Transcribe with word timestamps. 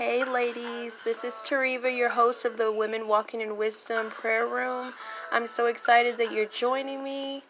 Hey, 0.00 0.24
ladies, 0.24 0.98
this 1.04 1.24
is 1.24 1.44
Tariva, 1.46 1.94
your 1.94 2.08
host 2.08 2.46
of 2.46 2.56
the 2.56 2.72
Women 2.72 3.06
Walking 3.06 3.42
in 3.42 3.58
Wisdom 3.58 4.08
Prayer 4.08 4.46
Room. 4.46 4.94
I'm 5.30 5.46
so 5.46 5.66
excited 5.66 6.16
that 6.16 6.32
you're 6.32 6.46
joining 6.46 7.04
me. 7.04 7.42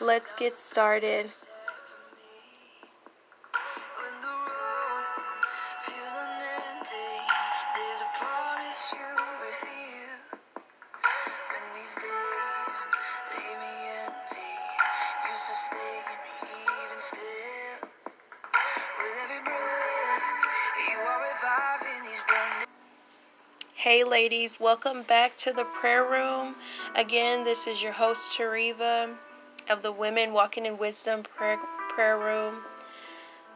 Let's 0.00 0.32
get 0.32 0.56
started. 0.56 1.30
Ladies, 24.30 24.60
welcome 24.60 25.02
back 25.04 25.34
to 25.38 25.54
the 25.54 25.64
prayer 25.64 26.04
room. 26.04 26.54
Again, 26.94 27.44
this 27.44 27.66
is 27.66 27.82
your 27.82 27.92
host, 27.92 28.36
Tariva, 28.36 29.14
of 29.70 29.80
the 29.80 29.90
Women 29.90 30.34
Walking 30.34 30.66
in 30.66 30.76
Wisdom 30.76 31.22
prayer, 31.22 31.58
prayer 31.88 32.18
room. 32.18 32.56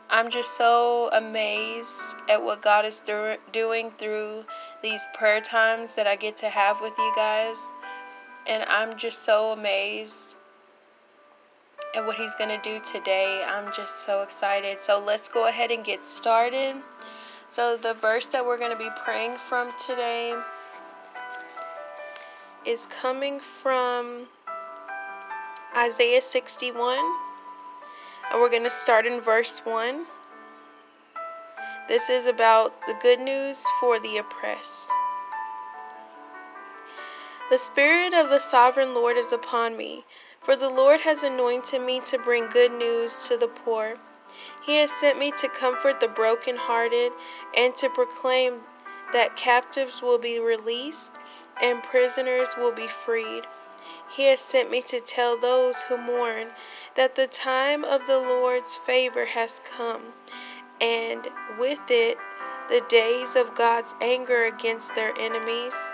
I'm 0.09 0.31
just 0.31 0.57
so 0.57 1.11
amazed 1.13 2.17
at 2.27 2.43
what 2.43 2.63
God 2.63 2.87
is 2.87 3.01
do- 3.01 3.37
doing 3.53 3.91
through 3.91 4.47
these 4.83 5.07
prayer 5.13 5.43
times 5.43 5.95
that 5.97 6.07
I 6.07 6.17
get 6.17 6.39
to 6.39 6.49
have 6.49 6.81
with 6.81 6.95
you 6.97 7.13
guys. 7.15 7.59
And 8.47 8.65
I'm 8.65 8.97
just 8.97 9.25
so 9.25 9.53
amazed 9.53 10.37
at 11.95 12.07
what 12.07 12.17
He's 12.17 12.35
going 12.35 12.49
to 12.49 12.63
do 12.63 12.81
today. 12.83 13.45
I'm 13.47 13.71
just 13.75 14.07
so 14.07 14.23
excited. 14.23 14.79
So 14.79 14.99
let's 14.99 15.29
go 15.29 15.49
ahead 15.49 15.71
and 15.71 15.85
get 15.85 16.03
started. 16.03 16.77
So, 17.51 17.77
the 17.77 17.93
verse 17.93 18.29
that 18.29 18.47
we're 18.47 18.57
going 18.57 18.71
to 18.71 18.79
be 18.79 18.89
praying 18.97 19.37
from 19.37 19.73
today 19.79 20.35
is 22.65 22.87
coming 22.87 23.41
from 23.41 24.27
Isaiah 25.77 26.23
61. 26.23 26.99
And 28.31 28.41
we're 28.41 28.51
going 28.51 28.63
to 28.63 28.71
start 28.71 29.05
in 29.05 29.21
verse 29.21 29.61
1. 29.65 30.07
This 31.89 32.09
is 32.09 32.27
about 32.27 32.87
the 32.87 32.95
good 33.03 33.21
news 33.21 33.67
for 33.81 33.99
the 33.99 34.19
oppressed. 34.19 34.89
The 37.51 37.59
Spirit 37.59 38.15
of 38.15 38.31
the 38.31 38.39
Sovereign 38.39 38.95
Lord 38.95 39.17
is 39.17 39.33
upon 39.33 39.77
me, 39.77 40.05
for 40.41 40.57
the 40.57 40.71
Lord 40.71 41.01
has 41.01 41.23
anointed 41.23 41.83
me 41.83 42.01
to 42.07 42.19
bring 42.19 42.49
good 42.49 42.73
news 42.73 43.29
to 43.29 43.37
the 43.37 43.49
poor. 43.49 43.97
He 44.63 44.77
has 44.77 44.93
sent 44.93 45.19
me 45.19 45.33
to 45.33 45.49
comfort 45.49 46.01
the 46.01 46.09
brokenhearted 46.09 47.13
and 47.57 47.77
to 47.77 47.91
proclaim 47.91 48.61
that 49.13 49.37
captives 49.37 50.01
will 50.01 50.19
be 50.19 50.39
released 50.39 51.13
and 51.61 51.83
prisoners 51.83 52.55
will 52.57 52.73
be 52.73 52.89
freed. 52.89 53.47
He 54.11 54.27
has 54.27 54.41
sent 54.41 54.71
me 54.71 54.83
to 54.83 55.01
tell 55.01 55.37
those 55.37 55.83
who 55.83 55.97
mourn 55.97 56.49
that 56.95 57.15
the 57.15 57.27
time 57.27 57.85
of 57.85 58.07
the 58.07 58.19
Lord's 58.19 58.77
favor 58.77 59.25
has 59.27 59.61
come, 59.77 60.03
and 60.81 61.27
with 61.59 61.81
it, 61.89 62.19
the 62.69 62.85
days 62.89 63.37
of 63.37 63.55
God's 63.55 63.95
anger 64.01 64.45
against 64.45 64.95
their 64.95 65.13
enemies. 65.19 65.91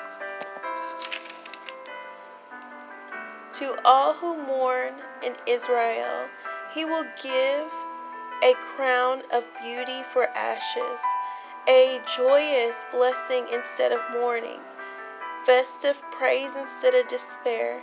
To 3.55 3.77
all 3.85 4.15
who 4.15 4.37
mourn 4.37 4.95
in 5.23 5.35
Israel, 5.47 6.29
he 6.75 6.85
will 6.85 7.07
give 7.23 7.73
a 8.45 8.55
crown 8.77 9.23
of 9.33 9.47
beauty 9.61 10.03
for 10.13 10.27
ashes, 10.29 11.01
a 11.69 12.01
joyous 12.17 12.85
blessing 12.93 13.47
instead 13.53 13.91
of 13.91 14.01
mourning, 14.13 14.61
festive 15.45 16.03
praise 16.11 16.57
instead 16.57 16.95
of 16.95 17.09
despair. 17.09 17.83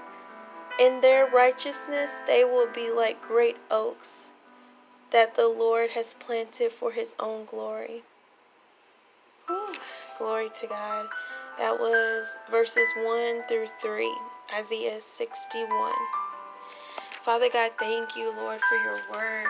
In 0.80 1.02
their 1.02 1.26
righteousness 1.26 2.22
they 2.28 2.44
will 2.44 2.68
be 2.68 2.90
like 2.90 3.22
great 3.22 3.58
oaks 3.72 4.32
that 5.12 5.36
the 5.36 5.48
Lord 5.48 5.92
has 5.92 6.14
planted 6.14 6.72
for 6.72 6.92
his 6.92 7.16
own 7.20 7.46
glory. 7.46 8.04
Glory 10.18 10.50
to 10.62 10.68
God. 10.68 11.08
That 11.58 11.80
was 11.80 12.38
verses 12.52 12.88
1 12.98 13.44
through 13.48 13.68
3, 13.82 14.14
Isaiah 14.58 15.00
61. 15.00 15.94
Father 17.22 17.50
God, 17.52 17.72
thank 17.80 18.16
you, 18.18 18.34
Lord, 18.36 18.60
for 18.62 18.76
your 18.78 19.00
word. 19.12 19.48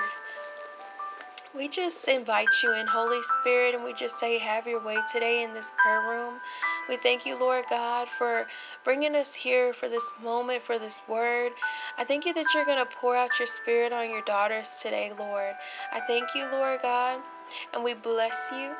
We 1.55 1.69
just 1.69 2.05
invite 2.09 2.63
you 2.63 2.73
in, 2.73 2.85
Holy 2.85 3.21
Spirit, 3.39 3.75
and 3.75 3.83
we 3.85 3.93
just 3.93 4.19
say, 4.19 4.38
Have 4.39 4.67
your 4.67 4.83
way 4.83 4.97
today 5.09 5.41
in 5.41 5.53
this 5.53 5.71
prayer 5.77 6.01
room. 6.01 6.41
We 6.89 6.97
thank 6.97 7.25
you, 7.25 7.39
Lord 7.39 7.63
God, 7.69 8.09
for 8.09 8.45
bringing 8.83 9.16
us 9.16 9.33
here 9.33 9.71
for 9.71 9.88
this 9.88 10.11
moment, 10.21 10.63
for 10.63 10.77
this 10.77 11.01
word. 11.07 11.53
I 11.97 12.03
thank 12.03 12.25
you 12.25 12.33
that 12.33 12.47
you're 12.53 12.66
going 12.66 12.85
to 12.85 12.97
pour 12.97 13.16
out 13.16 13.39
your 13.39 13.45
spirit 13.45 13.93
on 13.93 14.09
your 14.09 14.21
daughters 14.23 14.79
today, 14.79 15.13
Lord. 15.17 15.53
I 15.93 16.01
thank 16.01 16.35
you, 16.35 16.45
Lord 16.51 16.81
God. 16.81 17.21
And 17.73 17.83
we 17.85 17.93
bless 17.93 18.49
you. 18.51 18.73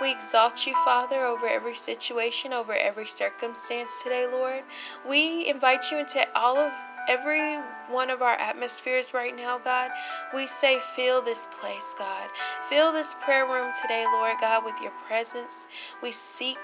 We 0.00 0.12
exalt 0.12 0.66
you, 0.66 0.74
Father, 0.84 1.24
over 1.24 1.46
every 1.46 1.74
situation, 1.74 2.54
over 2.54 2.74
every 2.74 3.06
circumstance 3.06 3.90
today, 4.02 4.26
Lord. 4.30 4.62
We 5.06 5.48
invite 5.48 5.90
you 5.90 5.98
into 5.98 6.26
all 6.34 6.56
of 6.56 6.72
every 7.08 7.56
one 7.88 8.10
of 8.10 8.22
our 8.22 8.34
atmospheres 8.34 9.12
right 9.14 9.36
now, 9.36 9.58
God, 9.58 9.90
we 10.34 10.46
say, 10.46 10.78
fill 10.94 11.22
this 11.22 11.46
place, 11.60 11.94
God. 11.98 12.30
Fill 12.68 12.92
this 12.92 13.14
prayer 13.22 13.46
room 13.46 13.72
today, 13.80 14.04
Lord 14.12 14.36
God, 14.40 14.64
with 14.64 14.80
your 14.80 14.92
presence. 15.06 15.66
We 16.02 16.12
seek 16.12 16.58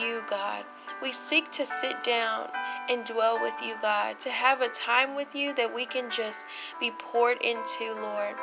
you, 0.00 0.22
God. 0.28 0.64
We 1.02 1.12
seek 1.12 1.50
to 1.52 1.66
sit 1.66 2.02
down 2.02 2.48
and 2.88 3.04
dwell 3.04 3.40
with 3.40 3.60
you, 3.62 3.76
God, 3.82 4.18
to 4.20 4.30
have 4.30 4.60
a 4.60 4.68
time 4.68 5.14
with 5.14 5.34
you 5.34 5.54
that 5.54 5.74
we 5.74 5.84
can 5.86 6.10
just 6.10 6.46
be 6.80 6.90
poured 6.90 7.38
into, 7.42 7.94
Lord. 7.94 8.34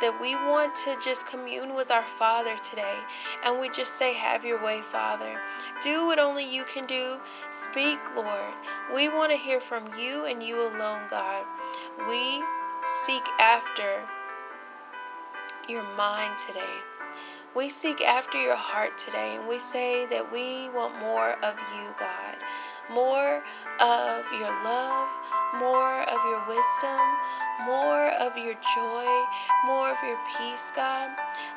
That 0.00 0.18
we 0.20 0.34
want 0.34 0.74
to 0.76 0.96
just 1.04 1.28
commune 1.28 1.74
with 1.74 1.90
our 1.90 2.06
Father 2.06 2.56
today. 2.58 2.98
And 3.44 3.60
we 3.60 3.68
just 3.70 3.96
say, 3.96 4.14
Have 4.14 4.44
your 4.44 4.62
way, 4.62 4.80
Father. 4.80 5.40
Do 5.82 6.06
what 6.06 6.18
only 6.18 6.44
you 6.44 6.64
can 6.64 6.86
do. 6.86 7.18
Speak, 7.50 7.98
Lord. 8.16 8.54
We 8.94 9.08
want 9.08 9.30
to 9.32 9.36
hear 9.36 9.60
from 9.60 9.84
you 9.98 10.24
and 10.24 10.42
you 10.42 10.60
alone, 10.60 11.02
God. 11.10 11.44
We 12.08 12.42
seek 13.04 13.24
after 13.38 14.02
your 15.68 15.84
mind 15.96 16.38
today. 16.38 16.89
We 17.52 17.68
seek 17.68 18.00
after 18.00 18.38
your 18.38 18.54
heart 18.54 18.96
today, 18.96 19.34
and 19.34 19.48
we 19.48 19.58
say 19.58 20.06
that 20.06 20.30
we 20.30 20.70
want 20.70 21.00
more 21.02 21.34
of 21.42 21.58
you, 21.74 21.90
God. 21.98 22.38
More 22.86 23.42
of 23.82 24.22
your 24.30 24.54
love, 24.62 25.10
more 25.58 26.06
of 26.06 26.20
your 26.30 26.38
wisdom, 26.46 27.02
more 27.66 28.14
of 28.22 28.38
your 28.38 28.54
joy, 28.54 29.10
more 29.66 29.90
of 29.90 29.98
your 30.06 30.18
peace, 30.38 30.70
God, 30.70 31.10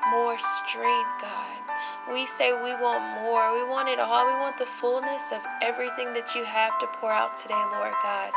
more 0.09 0.33
strength, 0.41 1.21
God. 1.21 1.61
We 2.09 2.25
say 2.25 2.53
we 2.53 2.73
want 2.73 3.21
more. 3.21 3.53
We 3.53 3.61
want 3.61 3.87
it 3.87 3.99
all. 3.99 4.25
We 4.25 4.33
want 4.41 4.57
the 4.57 4.65
fullness 4.65 5.31
of 5.31 5.45
everything 5.61 6.13
that 6.17 6.33
you 6.33 6.43
have 6.43 6.73
to 6.79 6.87
pour 6.97 7.13
out 7.13 7.37
today, 7.37 7.63
Lord 7.69 7.93
God. 8.01 8.33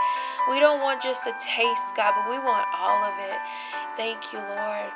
We 0.52 0.60
don't 0.60 0.82
want 0.84 1.00
just 1.00 1.26
a 1.26 1.32
taste, 1.40 1.96
God, 1.96 2.12
but 2.20 2.28
we 2.28 2.36
want 2.36 2.68
all 2.76 3.00
of 3.00 3.16
it. 3.16 3.40
Thank 3.96 4.32
you, 4.36 4.40
Lord. 4.44 4.92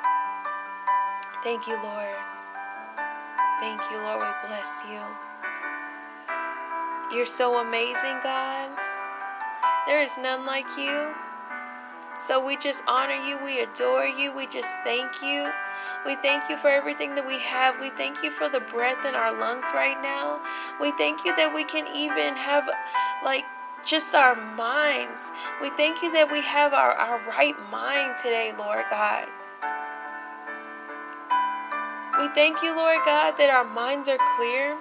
Thank 1.41 1.65
you, 1.65 1.73
Lord. 1.81 2.30
Thank 3.61 3.79
you, 3.91 3.97
Lord. 3.97 4.19
We 4.19 4.47
bless 4.47 4.83
you. 4.89 4.99
You're 7.15 7.27
so 7.27 7.61
amazing, 7.61 8.17
God. 8.23 8.71
There 9.85 10.01
is 10.01 10.17
none 10.17 10.47
like 10.47 10.65
you. 10.79 11.13
So 12.17 12.43
we 12.43 12.57
just 12.57 12.83
honor 12.87 13.13
you. 13.13 13.37
We 13.45 13.61
adore 13.61 14.05
you. 14.05 14.35
We 14.35 14.47
just 14.47 14.79
thank 14.83 15.21
you. 15.21 15.51
We 16.07 16.15
thank 16.15 16.49
you 16.49 16.57
for 16.57 16.69
everything 16.69 17.13
that 17.13 17.27
we 17.27 17.37
have. 17.37 17.79
We 17.79 17.91
thank 17.91 18.23
you 18.23 18.31
for 18.31 18.49
the 18.49 18.61
breath 18.61 19.05
in 19.05 19.13
our 19.13 19.39
lungs 19.39 19.67
right 19.75 20.01
now. 20.01 20.41
We 20.81 20.91
thank 20.93 21.23
you 21.23 21.35
that 21.35 21.53
we 21.53 21.63
can 21.63 21.85
even 21.95 22.35
have, 22.35 22.67
like, 23.23 23.45
just 23.85 24.15
our 24.15 24.35
minds. 24.55 25.31
We 25.61 25.69
thank 25.69 26.01
you 26.01 26.11
that 26.13 26.31
we 26.31 26.41
have 26.41 26.73
our, 26.73 26.93
our 26.93 27.19
right 27.29 27.55
mind 27.71 28.17
today, 28.17 28.53
Lord 28.57 28.85
God. 28.89 29.27
We 32.21 32.27
thank 32.35 32.61
you, 32.61 32.75
Lord 32.75 32.99
God, 33.03 33.33
that 33.41 33.49
our 33.49 33.63
minds 33.63 34.07
are 34.07 34.19
clear. 34.37 34.77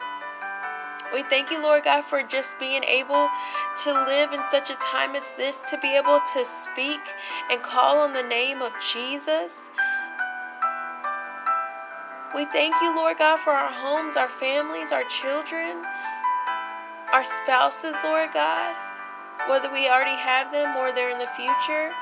We 1.11 1.23
thank 1.23 1.51
you, 1.51 1.63
Lord 1.63 1.85
God, 1.85 2.05
for 2.05 2.23
just 2.23 2.61
being 2.61 2.85
able 2.85 3.31
to 3.83 3.93
live 4.05 4.35
in 4.35 4.45
such 4.51 4.69
a 4.69 4.75
time 4.75 5.17
as 5.17 5.33
this, 5.39 5.61
to 5.71 5.79
be 5.79 5.97
able 5.97 6.21
to 6.35 6.45
speak 6.45 7.01
and 7.51 7.63
call 7.63 7.97
on 7.97 8.13
the 8.13 8.23
name 8.23 8.61
of 8.61 8.75
Jesus. 8.93 9.71
We 12.35 12.45
thank 12.53 12.75
you, 12.83 12.95
Lord 12.95 13.17
God, 13.17 13.41
for 13.41 13.53
our 13.53 13.73
homes, 13.73 14.17
our 14.17 14.29
families, 14.29 14.93
our 14.93 15.05
children, 15.05 15.83
our 17.11 17.25
spouses, 17.25 17.97
Lord 18.05 18.33
God, 18.35 18.77
whether 19.49 19.73
we 19.73 19.89
already 19.89 20.21
have 20.21 20.53
them 20.53 20.77
or 20.77 20.93
they're 20.93 21.11
in 21.11 21.19
the 21.19 21.33
future. 21.41 21.93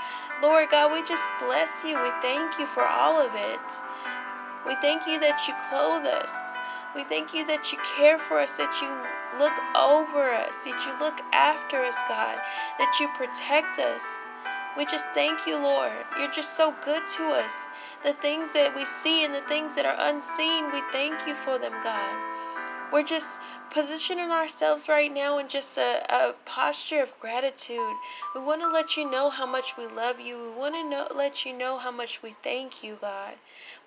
Lord 0.42 0.68
God, 0.70 0.90
we 0.92 1.06
just 1.06 1.30
bless 1.38 1.84
you. 1.84 1.94
We 2.02 2.10
thank 2.22 2.58
you 2.58 2.66
for 2.66 2.82
all 2.82 3.24
of 3.24 3.30
it. 3.36 3.82
We 4.68 4.76
thank 4.76 5.06
you 5.08 5.18
that 5.20 5.48
you 5.48 5.54
clothe 5.70 6.06
us 6.06 6.58
We 6.94 7.04
thank 7.04 7.34
you 7.34 7.46
that 7.46 7.72
you 7.72 7.78
care 7.96 8.18
for 8.18 8.40
us, 8.40 8.56
that 8.58 8.80
you 8.82 8.90
look 9.38 9.54
over 9.76 10.32
us, 10.32 10.64
that 10.64 10.86
you 10.86 10.98
look 10.98 11.20
after 11.32 11.84
us, 11.84 11.96
God, 12.08 12.38
that 12.78 12.98
you 13.00 13.08
protect 13.16 13.78
us. 13.78 14.04
We 14.76 14.86
just 14.86 15.12
thank 15.12 15.46
you, 15.46 15.56
Lord. 15.58 15.92
You're 16.18 16.30
just 16.32 16.56
so 16.56 16.74
good 16.84 17.06
to 17.16 17.24
us. 17.24 17.66
The 18.04 18.14
things 18.14 18.52
that 18.52 18.74
we 18.76 18.84
see 18.86 19.24
and 19.24 19.34
the 19.34 19.42
things 19.42 19.76
that 19.76 19.86
are 19.86 19.96
unseen, 19.98 20.72
we 20.72 20.82
thank 20.92 21.26
you 21.26 21.34
for 21.34 21.58
them, 21.58 21.74
God. 21.82 22.16
We're 22.92 23.04
just 23.04 23.40
positioning 23.70 24.30
ourselves 24.30 24.88
right 24.88 25.12
now 25.12 25.38
in 25.38 25.48
just 25.48 25.78
a, 25.78 26.04
a 26.10 26.34
posture 26.46 27.02
of 27.02 27.18
gratitude. 27.20 27.96
We 28.34 28.40
want 28.40 28.62
to 28.62 28.68
let 28.68 28.96
you 28.96 29.10
know 29.10 29.30
how 29.30 29.46
much 29.46 29.76
we 29.76 29.86
love 29.86 30.20
you. 30.20 30.38
We 30.38 30.58
want 30.58 30.74
to 30.74 31.14
let 31.14 31.44
you 31.44 31.52
know 31.56 31.78
how 31.78 31.90
much 31.90 32.22
we 32.22 32.34
thank 32.42 32.82
you, 32.82 32.98
God. 33.00 33.34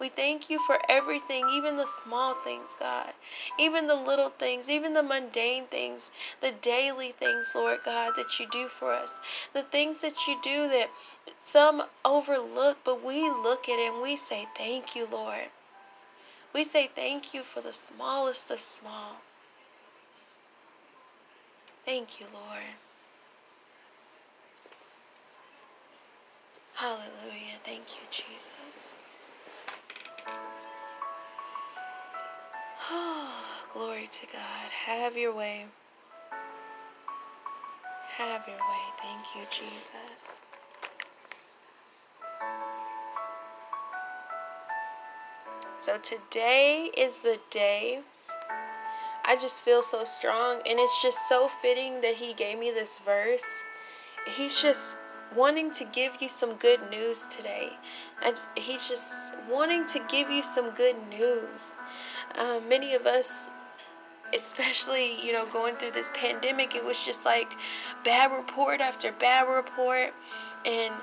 We 0.01 0.09
thank 0.09 0.49
you 0.49 0.57
for 0.57 0.79
everything, 0.89 1.47
even 1.47 1.77
the 1.77 1.85
small 1.85 2.33
things, 2.33 2.75
God, 2.77 3.11
even 3.59 3.85
the 3.85 3.93
little 3.93 4.29
things, 4.29 4.67
even 4.67 4.93
the 4.93 5.03
mundane 5.03 5.65
things, 5.65 6.09
the 6.41 6.51
daily 6.51 7.11
things, 7.11 7.51
Lord 7.53 7.81
God, 7.85 8.13
that 8.17 8.39
you 8.39 8.47
do 8.51 8.67
for 8.67 8.93
us, 8.93 9.19
the 9.53 9.61
things 9.61 10.01
that 10.01 10.25
you 10.27 10.39
do 10.41 10.67
that 10.69 10.89
some 11.39 11.83
overlook, 12.03 12.79
but 12.83 13.05
we 13.05 13.29
look 13.29 13.69
at 13.69 13.77
it 13.77 13.93
and 13.93 14.01
we 14.01 14.15
say, 14.15 14.47
Thank 14.57 14.95
you, 14.95 15.07
Lord. 15.09 15.49
We 16.51 16.63
say 16.63 16.87
thank 16.87 17.35
you 17.35 17.43
for 17.43 17.61
the 17.61 17.71
smallest 17.71 18.49
of 18.49 18.59
small. 18.59 19.17
Thank 21.85 22.19
you, 22.19 22.25
Lord. 22.33 22.73
Hallelujah. 26.75 27.59
Thank 27.63 27.83
you, 27.91 28.07
Jesus. 28.09 29.03
Oh, 32.93 33.65
glory 33.73 34.07
to 34.07 34.25
God. 34.27 34.71
Have 34.85 35.15
your 35.15 35.33
way. 35.33 35.65
Have 38.17 38.45
your 38.47 38.57
way. 38.57 38.83
Thank 39.01 39.35
you, 39.35 39.41
Jesus. 39.49 40.35
So 45.79 45.97
today 45.97 46.91
is 46.95 47.19
the 47.19 47.39
day 47.49 48.01
I 49.23 49.35
just 49.35 49.63
feel 49.63 49.81
so 49.81 50.03
strong. 50.03 50.61
And 50.69 50.79
it's 50.79 51.01
just 51.01 51.29
so 51.29 51.47
fitting 51.47 52.01
that 52.01 52.15
he 52.15 52.33
gave 52.33 52.59
me 52.59 52.71
this 52.71 52.99
verse. 52.99 53.65
He's 54.35 54.61
just 54.61 54.99
wanting 55.35 55.71
to 55.71 55.85
give 55.85 56.21
you 56.21 56.29
some 56.29 56.53
good 56.55 56.79
news 56.89 57.27
today. 57.27 57.69
And 58.23 58.39
he's 58.55 58.87
just 58.87 59.33
wanting 59.49 59.85
to 59.87 59.99
give 60.09 60.29
you 60.29 60.43
some 60.43 60.71
good 60.71 60.95
news. 61.09 61.77
Uh, 62.37 62.59
many 62.67 62.93
of 62.93 63.05
us, 63.05 63.49
especially, 64.33 65.25
you 65.25 65.33
know, 65.33 65.45
going 65.47 65.75
through 65.75 65.91
this 65.91 66.11
pandemic, 66.13 66.75
it 66.75 66.83
was 66.83 67.03
just 67.03 67.25
like 67.25 67.53
bad 68.03 68.31
report 68.31 68.81
after 68.81 69.11
bad 69.13 69.43
report. 69.43 70.13
And 70.65 70.93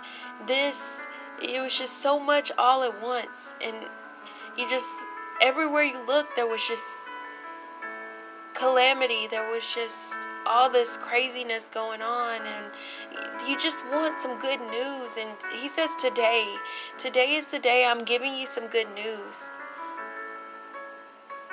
this, 0.46 1.06
it 1.42 1.60
was 1.60 1.78
just 1.78 1.98
so 1.98 2.18
much 2.18 2.52
all 2.58 2.82
at 2.82 3.02
once. 3.02 3.54
And 3.64 3.76
you 4.56 4.68
just, 4.68 4.88
everywhere 5.40 5.84
you 5.84 6.06
look, 6.06 6.34
there 6.36 6.46
was 6.46 6.66
just 6.66 7.07
calamity. 8.58 9.28
There 9.28 9.48
was 9.50 9.72
just 9.72 10.18
all 10.44 10.68
this 10.68 10.96
craziness 10.96 11.68
going 11.68 12.02
on, 12.02 12.40
and 12.42 13.48
you 13.48 13.58
just 13.58 13.84
want 13.86 14.18
some 14.18 14.38
good 14.40 14.60
news. 14.60 15.16
And 15.16 15.30
he 15.60 15.68
says, 15.68 15.94
Today, 15.94 16.56
today 16.98 17.34
is 17.34 17.50
the 17.50 17.60
day 17.60 17.86
I'm 17.86 18.04
giving 18.04 18.34
you 18.34 18.46
some 18.46 18.66
good 18.66 18.88
news. 18.94 19.50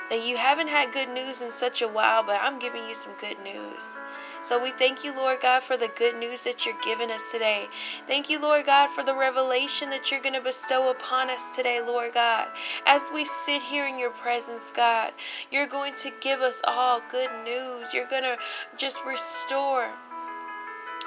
That 0.10 0.26
you 0.26 0.38
haven't 0.38 0.68
had 0.68 0.94
good 0.94 1.10
news 1.10 1.42
in 1.42 1.52
such 1.52 1.82
a 1.82 1.88
while, 1.88 2.24
but 2.24 2.40
I'm 2.42 2.60
giving 2.60 2.84
you 2.88 2.96
some 2.96 3.14
good 3.20 3.38
news. 3.44 3.98
So 4.46 4.62
we 4.62 4.70
thank 4.70 5.04
you, 5.04 5.12
Lord 5.12 5.42
God, 5.42 5.64
for 5.64 5.76
the 5.76 5.88
good 5.96 6.18
news 6.18 6.44
that 6.44 6.68
you're 6.68 6.80
giving 6.84 7.10
us 7.10 7.32
today. 7.32 7.68
Thank 8.06 8.30
you, 8.30 8.40
Lord 8.40 8.68
God, 8.68 8.92
for 8.92 9.04
the 9.04 9.16
revelation 9.16 9.90
that 9.90 10.12
you're 10.12 10.22
going 10.22 10.36
to 10.36 10.42
bestow 10.42 10.92
upon 10.92 11.32
us 11.32 11.56
today, 11.56 11.82
Lord 11.82 12.14
God. 12.14 12.50
As 12.86 13.02
we 13.12 13.26
sit 13.26 13.64
here 13.64 13.88
in 13.88 13.98
your 13.98 14.12
presence, 14.12 14.72
God, 14.72 15.14
you're 15.50 15.66
going 15.66 15.96
to 15.96 16.12
give 16.22 16.42
us 16.42 16.62
all 16.66 17.02
good 17.10 17.32
news. 17.44 17.92
You're 17.92 18.06
going 18.06 18.22
to 18.22 18.38
just 18.78 19.04
restore. 19.04 19.90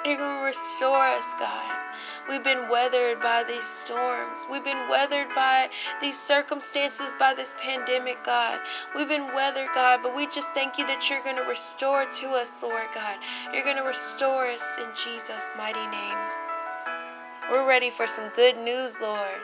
You're 0.05 0.17
going 0.17 0.39
to 0.39 0.45
restore 0.45 1.07
us, 1.07 1.35
God. 1.35 1.77
We've 2.29 2.45
been 2.45 2.69
weathered 2.69 3.21
by 3.21 3.45
these 3.47 3.65
storms. 3.65 4.47
We've 4.51 4.65
been 4.65 4.89
weathered 4.89 5.35
by 5.35 5.71
these 6.01 6.19
circumstances, 6.19 7.17
by 7.19 7.35
this 7.35 7.57
pandemic, 7.59 8.23
God. 8.25 8.61
We've 8.95 9.09
been 9.09 9.35
weathered, 9.35 9.69
God, 9.75 10.01
but 10.03 10.15
we 10.15 10.27
just 10.27 10.55
thank 10.55 10.79
you 10.79 10.87
that 10.87 11.11
you're 11.11 11.23
going 11.23 11.37
to 11.37 11.43
restore 11.43 12.07
to 12.07 12.29
us, 12.29 12.63
Lord 12.63 12.89
God. 12.95 13.19
You're 13.53 13.65
going 13.65 13.77
to 13.77 13.83
restore 13.83 14.47
us 14.47 14.77
in 14.79 14.89
Jesus' 14.95 15.51
mighty 15.57 15.87
name. 15.91 16.19
We're 17.51 17.67
ready 17.67 17.91
for 17.91 18.07
some 18.07 18.31
good 18.37 18.57
news, 18.57 18.99
Lord. 19.01 19.41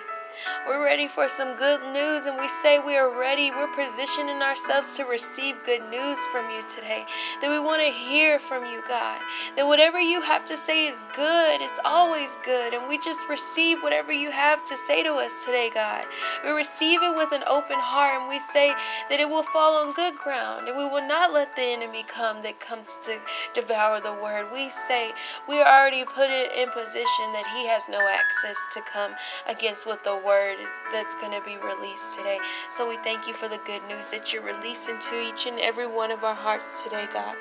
We're 0.67 0.83
ready 0.83 1.07
for 1.07 1.29
some 1.29 1.57
good 1.57 1.81
news, 1.93 2.27
and 2.27 2.39
we 2.39 2.49
say 2.49 2.79
we 2.79 2.97
are 2.97 3.09
ready. 3.09 3.51
We're 3.51 3.73
positioning 3.75 4.43
ourselves 4.43 4.97
to 4.97 5.05
receive 5.05 5.57
good 5.65 5.89
news 5.91 6.19
from 6.33 6.51
you 6.51 6.63
today. 6.63 7.05
That 7.41 7.51
we 7.51 7.59
want 7.59 7.83
to 7.83 7.93
hear 7.93 8.39
from 8.39 8.65
you, 8.65 8.83
God. 8.89 9.21
That 9.57 9.67
whatever 9.67 10.01
you 10.01 10.21
have 10.21 10.45
to 10.47 10.57
say 10.57 10.87
is 10.87 11.05
good, 11.15 11.61
it's 11.61 11.79
always 11.85 12.37
good, 12.45 12.75
and 12.75 12.89
we 12.89 12.99
just 12.99 13.29
receive 13.29 13.83
whatever 13.83 14.13
you 14.13 14.31
have 14.31 14.65
to 14.65 14.77
say 14.77 15.03
to 15.03 15.13
us 15.15 15.45
today, 15.45 15.71
God. 15.73 16.05
We 16.45 16.51
receive 16.51 17.03
it 17.03 17.15
with 17.17 17.33
an 17.33 17.45
open 17.47 17.79
heart, 17.79 18.21
and 18.21 18.29
we 18.29 18.39
say 18.39 18.75
that 19.11 19.21
it 19.21 19.29
will 19.29 19.43
fall 19.43 19.77
on 19.77 19.95
good 19.95 20.17
ground, 20.17 20.69
and 20.69 20.77
we 20.77 20.85
will 20.85 21.07
not 21.07 21.33
let 21.33 21.55
the 21.57 21.63
enemy 21.63 22.05
come 22.07 22.43
that 22.43 22.61
comes 22.61 22.99
to 23.05 23.19
devour 23.53 24.01
the 24.01 24.13
word. 24.13 24.53
We 24.53 24.71
say 24.71 25.13
we 25.49 25.61
are 25.61 25.81
already 25.81 26.05
put 26.05 26.31
it 26.31 26.53
in 26.57 26.71
position 26.71 27.33
that 27.33 27.47
he 27.55 27.67
has 27.69 27.89
no 27.89 28.01
access 28.09 28.57
to 28.73 28.81
come 28.81 29.13
against 29.49 29.87
what 29.87 30.05
the 30.05 30.24
word 30.25 30.57
that's 30.93 31.15
going 31.15 31.33
to 31.33 31.45
be 31.45 31.57
released 31.57 32.17
today. 32.17 32.39
So 32.71 32.89
we 32.89 32.97
thank 32.99 33.27
you 33.27 33.35
for 33.35 33.49
the 33.49 33.61
good 33.65 33.83
news 33.89 34.11
that 34.11 34.33
you're 34.33 34.43
releasing 34.43 34.99
to 34.99 35.21
each 35.21 35.47
and 35.47 35.59
every 35.61 35.87
one 35.87 36.11
of 36.11 36.25
our 36.25 36.35
hearts 36.35 36.83
today, 36.83 37.07
God. 37.13 37.37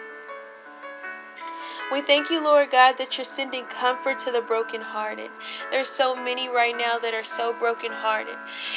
We 1.91 2.01
thank 2.01 2.29
you, 2.29 2.43
Lord 2.43 2.71
God, 2.71 2.97
that 2.97 3.17
you're 3.17 3.25
sending 3.25 3.65
comfort 3.65 4.17
to 4.19 4.31
the 4.31 4.41
brokenhearted. 4.41 5.29
There's 5.69 5.89
so 5.89 6.15
many 6.15 6.49
right 6.49 6.75
now 6.75 6.97
that 6.97 7.13
are 7.13 7.23
so 7.23 7.53
brokenhearted. 7.53 8.35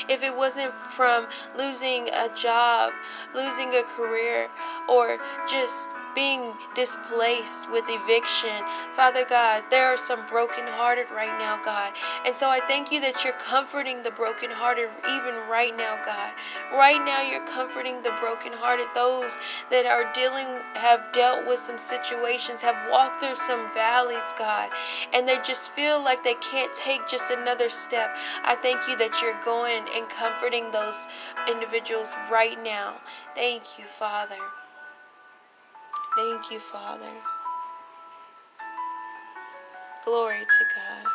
If 0.08 0.22
it 0.22 0.36
wasn't 0.36 0.72
from 0.72 1.26
losing 1.56 2.08
a 2.08 2.28
job, 2.34 2.92
losing 3.34 3.74
a 3.74 3.84
career, 3.84 4.48
or 4.88 5.18
just 5.48 5.94
being 6.16 6.54
displaced 6.74 7.70
with 7.70 7.84
eviction. 7.88 8.64
Father 8.94 9.24
God, 9.24 9.64
there 9.70 9.86
are 9.86 9.98
some 9.98 10.26
brokenhearted 10.26 11.06
right 11.14 11.38
now, 11.38 11.60
God. 11.62 11.92
And 12.24 12.34
so 12.34 12.48
I 12.48 12.60
thank 12.66 12.90
you 12.90 13.00
that 13.02 13.22
you're 13.22 13.34
comforting 13.34 14.02
the 14.02 14.10
brokenhearted 14.10 14.88
even 15.10 15.34
right 15.48 15.76
now, 15.76 16.00
God. 16.04 16.32
Right 16.72 17.04
now, 17.04 17.20
you're 17.20 17.46
comforting 17.46 18.02
the 18.02 18.16
brokenhearted, 18.18 18.86
those 18.94 19.36
that 19.70 19.84
are 19.84 20.10
dealing, 20.12 20.46
have 20.74 21.12
dealt 21.12 21.46
with 21.46 21.60
some 21.60 21.78
situations, 21.78 22.62
have 22.62 22.90
walked 22.90 23.20
through 23.20 23.36
some 23.36 23.72
valleys, 23.74 24.34
God, 24.38 24.70
and 25.12 25.28
they 25.28 25.36
just 25.44 25.72
feel 25.72 26.02
like 26.02 26.24
they 26.24 26.34
can't 26.34 26.74
take 26.74 27.06
just 27.06 27.30
another 27.30 27.68
step. 27.68 28.16
I 28.42 28.54
thank 28.54 28.88
you 28.88 28.96
that 28.96 29.20
you're 29.20 29.40
going 29.44 29.84
and 29.94 30.08
comforting 30.08 30.70
those 30.70 31.06
individuals 31.48 32.14
right 32.30 32.62
now. 32.64 32.96
Thank 33.34 33.78
you, 33.78 33.84
Father. 33.84 34.38
Thank 36.16 36.50
you, 36.50 36.60
Father. 36.60 37.12
Glory 40.04 40.40
to 40.40 40.64
God. 40.74 41.12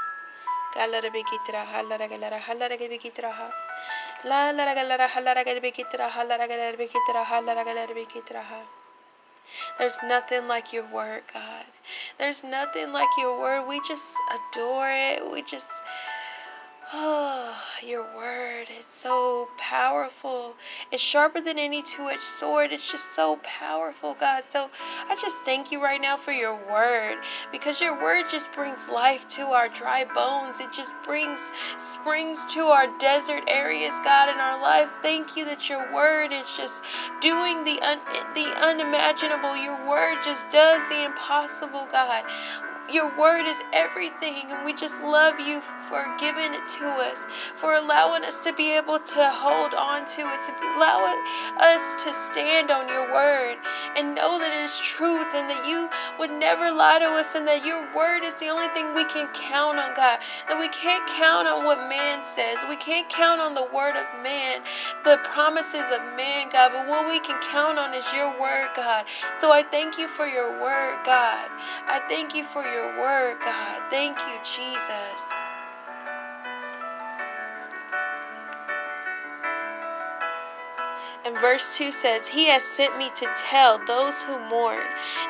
There's 9.80 9.98
nothing 10.04 10.48
like 10.48 10.72
your 10.74 10.86
word, 10.94 11.24
God. 11.34 11.66
There's 12.20 12.44
nothing 12.44 12.94
like 12.94 13.10
your 13.18 13.40
word. 13.40 13.68
We 13.68 13.82
just 13.88 14.16
adore 14.32 14.90
it. 14.92 15.32
We 15.32 15.42
just 15.42 15.72
Oh, 16.94 17.56
your 17.86 18.04
word 18.16 18.68
is 18.78 18.86
so 18.86 19.48
powerful. 19.58 20.56
It's 20.92 21.02
sharper 21.02 21.40
than 21.40 21.58
any 21.58 21.82
two 21.82 22.10
edged 22.10 22.22
sword. 22.22 22.72
It's 22.72 22.92
just 22.92 23.16
so 23.16 23.40
powerful, 23.44 24.14
God. 24.20 24.44
So 24.48 24.70
I 25.08 25.16
just 25.16 25.46
thank 25.46 25.72
you 25.72 25.82
right 25.82 26.02
now 26.02 26.18
for 26.18 26.32
your 26.32 26.56
word 26.70 27.18
because 27.52 27.82
your 27.82 28.02
word 28.02 28.26
just 28.30 28.52
brings 28.54 28.90
life 28.90 29.28
to 29.30 29.44
our 29.44 29.70
dry 29.70 30.04
bones. 30.04 30.60
It 30.60 30.72
just 30.74 30.96
brings 31.04 31.52
springs 31.78 32.46
to 32.54 32.62
our 32.62 32.88
desert 33.00 33.44
areas, 33.48 34.00
God, 34.04 34.30
in 34.30 34.36
our 34.36 34.62
lives. 34.62 34.94
Thank 35.02 35.38
you 35.38 35.46
that 35.46 35.70
your 35.70 35.94
word 35.94 36.32
is 36.34 36.56
just 36.58 36.84
doing 37.22 37.64
the, 37.64 37.80
un- 37.82 38.02
the 38.36 38.54
unimaginable. 38.62 39.56
Your 39.56 39.88
word 39.88 40.20
just 40.24 40.50
does 40.50 40.88
the 40.90 41.06
impossible, 41.06 41.88
God. 41.92 42.26
Your 42.94 43.16
word 43.18 43.46
is 43.48 43.62
everything, 43.74 44.52
and 44.52 44.66
we 44.66 44.74
just 44.74 45.02
love 45.02 45.40
you 45.40 45.62
for 45.62 46.06
giving 46.20 46.54
it 46.54 46.68
to 46.80 46.86
us, 46.86 47.26
for 47.56 47.76
allowing 47.76 48.24
us 48.24 48.44
to 48.44 48.54
be 48.54 48.76
able 48.76 49.00
to 49.00 49.32
hold 49.34 49.74
on 49.74 50.06
to 50.06 50.22
it, 50.22 50.44
to 50.44 50.52
allow 50.76 51.16
us 51.60 52.04
to 52.04 52.14
stand 52.14 52.72
on 52.72 52.88
your 52.88 53.12
word 53.14 53.58
and 53.98 54.16
know 54.16 54.40
that 54.40 54.52
it 54.54 54.64
is 54.64 54.80
truth 54.80 55.28
and 55.36 55.50
that 55.50 55.68
you 55.68 55.90
would 56.20 56.32
never 56.32 56.72
lie 56.72 57.00
to 57.00 57.06
us 57.06 57.36
and 57.36 57.48
that 57.48 57.66
your 57.66 57.82
word 57.96 58.24
is 58.24 58.34
the 58.36 58.48
only 58.48 58.68
thing 58.70 58.94
we 58.94 59.06
can 59.06 59.28
count 59.34 59.78
on, 59.78 59.94
God. 59.96 60.20
That 60.50 60.60
we 60.60 60.70
can't 60.70 61.06
count 61.18 61.48
on 61.48 61.66
what 61.66 61.90
man 61.90 62.24
says, 62.24 62.60
we 62.70 62.76
can't 62.76 63.10
count 63.10 63.42
on 63.42 63.54
the 63.54 63.68
word 63.74 63.96
of 63.96 64.08
man, 64.24 64.62
the 65.04 65.20
promises 65.24 65.92
of 65.92 66.02
man, 66.16 66.50
God, 66.52 66.72
but 66.74 66.88
what 66.88 67.10
we 67.10 67.20
can 67.20 67.40
count 67.52 67.78
on 67.80 67.94
is 67.94 68.06
your 68.14 68.30
word, 68.40 68.70
God. 68.76 69.06
So 69.40 69.52
I 69.52 69.64
thank 69.64 69.98
you 69.98 70.08
for 70.08 70.26
your 70.26 70.52
word, 70.62 71.04
God. 71.06 71.50
I 71.88 72.02
thank 72.08 72.34
you 72.34 72.44
for 72.44 72.64
your 72.64 72.81
word, 73.00 73.38
God. 73.40 73.82
Thank 73.90 74.18
you, 74.20 74.38
Jesus. 74.44 75.30
And 81.24 81.40
verse 81.40 81.78
2 81.78 81.92
says, 81.92 82.28
He 82.28 82.48
has 82.48 82.64
sent 82.64 82.98
me 82.98 83.12
to 83.16 83.28
tell 83.36 83.78
those 83.86 84.24
who 84.24 84.40
mourn 84.50 84.84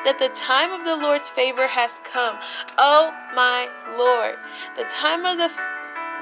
that 0.04 0.18
the 0.18 0.30
time 0.30 0.72
of 0.72 0.84
the 0.86 0.96
Lord's 0.96 1.28
favor 1.28 1.66
has 1.66 2.00
come. 2.02 2.38
Oh 2.78 3.14
my 3.34 3.68
Lord, 3.96 4.36
the 4.76 4.84
time 4.84 5.26
of 5.26 5.36
the 5.36 5.52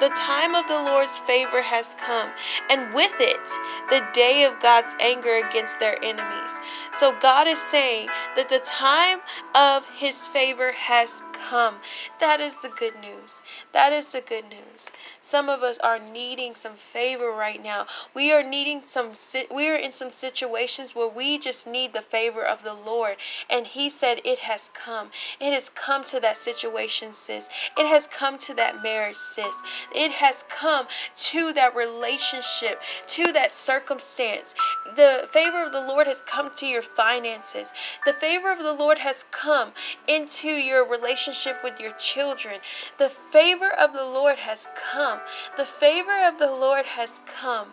the 0.01 0.11
time 0.11 0.55
of 0.55 0.67
the 0.67 0.75
Lord's 0.75 1.19
favor 1.19 1.63
has 1.63 1.95
come, 1.95 2.31
and 2.71 2.93
with 2.95 3.15
it, 3.21 3.49
the 3.91 4.05
day 4.13 4.45
of 4.45 4.61
God's 4.61 4.95
anger 5.01 5.37
against 5.37 5.79
their 5.79 6.03
enemies. 6.03 6.59
So, 6.93 7.15
God 7.21 7.47
is 7.47 7.61
saying 7.61 8.09
that 8.37 8.49
the 8.49 8.61
time 8.61 9.21
of 9.55 9.89
His 9.91 10.27
favor 10.27 10.73
has 10.73 11.23
come. 11.33 11.77
That 12.19 12.41
is 12.41 12.57
the 12.63 12.69
good 12.69 12.95
news. 13.01 13.43
That 13.73 13.93
is 13.93 14.13
the 14.13 14.21
good 14.21 14.45
news. 14.45 14.91
Some 15.21 15.49
of 15.49 15.63
us 15.63 15.79
are 15.79 15.99
needing 15.99 16.55
some 16.55 16.75
favor 16.75 17.31
right 17.31 17.63
now. 17.63 17.87
We 18.15 18.33
are 18.33 18.43
needing 18.43 18.83
some 18.83 19.13
we 19.55 19.69
are 19.69 19.77
in 19.77 19.93
some 19.93 20.11
situations 20.11 20.95
where 20.95 21.09
we 21.09 21.39
just 21.39 21.67
need 21.67 21.93
the 21.93 22.03
favor 22.03 22.45
of 22.45 22.63
the 22.63 22.75
Lord. 22.75 23.17
And 23.49 23.67
he 23.67 23.91
said 23.91 24.21
it 24.25 24.41
has 24.41 24.71
come. 24.73 25.11
It 25.41 25.53
has 25.53 25.69
come 25.69 26.05
to 26.05 26.21
that 26.21 26.37
situation, 26.37 27.13
sis. 27.13 27.49
It 27.77 27.87
has 27.87 28.07
come 28.07 28.39
to 28.39 28.55
that 28.55 28.83
marriage, 28.83 29.17
sis. 29.17 29.63
It 29.95 30.13
has 30.13 30.45
come 30.49 30.87
to 31.17 31.53
that 31.53 31.75
relationship, 31.75 32.83
to 33.09 33.33
that 33.33 33.53
circumstance. 33.53 34.55
The 34.97 35.29
favor 35.31 35.65
of 35.65 35.73
the 35.73 35.81
Lord 35.81 36.07
has 36.07 36.23
come 36.23 36.51
to 36.57 36.67
your 36.67 36.83
finances. 36.83 37.73
The 38.05 38.13
favor 38.13 38.51
of 38.51 38.59
the 38.59 38.75
Lord 38.75 38.99
has 38.99 39.25
come 39.31 39.73
into 40.07 40.49
your 40.49 40.87
relationship 40.87 41.63
with 41.63 41.81
your 41.81 41.93
children. 41.93 42.61
The 42.99 43.09
favor 43.09 43.71
of 43.71 43.93
the 43.93 44.05
Lord 44.05 44.39
has 44.39 44.69
come. 44.93 45.21
The 45.57 45.65
favor 45.65 46.27
of 46.27 46.39
the 46.39 46.51
Lord 46.51 46.87
has 46.87 47.21
come. 47.27 47.69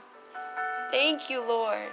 Thank 0.91 1.29
you, 1.29 1.45
Lord. 1.45 1.91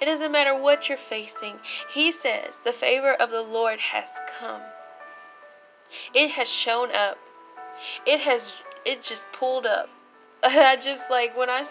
It 0.00 0.06
doesn't 0.06 0.32
matter 0.32 0.60
what 0.60 0.88
you're 0.88 0.98
facing. 0.98 1.58
He 1.92 2.10
says 2.10 2.58
the 2.64 2.72
favor 2.72 3.12
of 3.14 3.30
the 3.30 3.42
Lord 3.42 3.78
has 3.78 4.20
come. 4.38 4.62
It 6.14 6.32
has 6.32 6.48
shown 6.48 6.90
up. 6.94 7.18
It 8.06 8.20
has 8.20 8.54
it 8.84 9.02
just 9.02 9.30
pulled 9.32 9.66
up. 9.66 9.88
I 10.44 10.76
just 10.76 11.10
like 11.10 11.36
when 11.36 11.50
I 11.50 11.64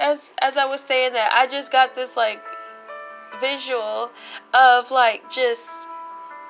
as 0.00 0.32
as 0.40 0.56
I 0.56 0.64
was 0.64 0.80
saying 0.80 1.12
that, 1.12 1.32
I 1.32 1.46
just 1.46 1.70
got 1.70 1.94
this 1.94 2.16
like 2.16 2.42
visual 3.40 4.10
of 4.54 4.90
like 4.90 5.30
just 5.30 5.88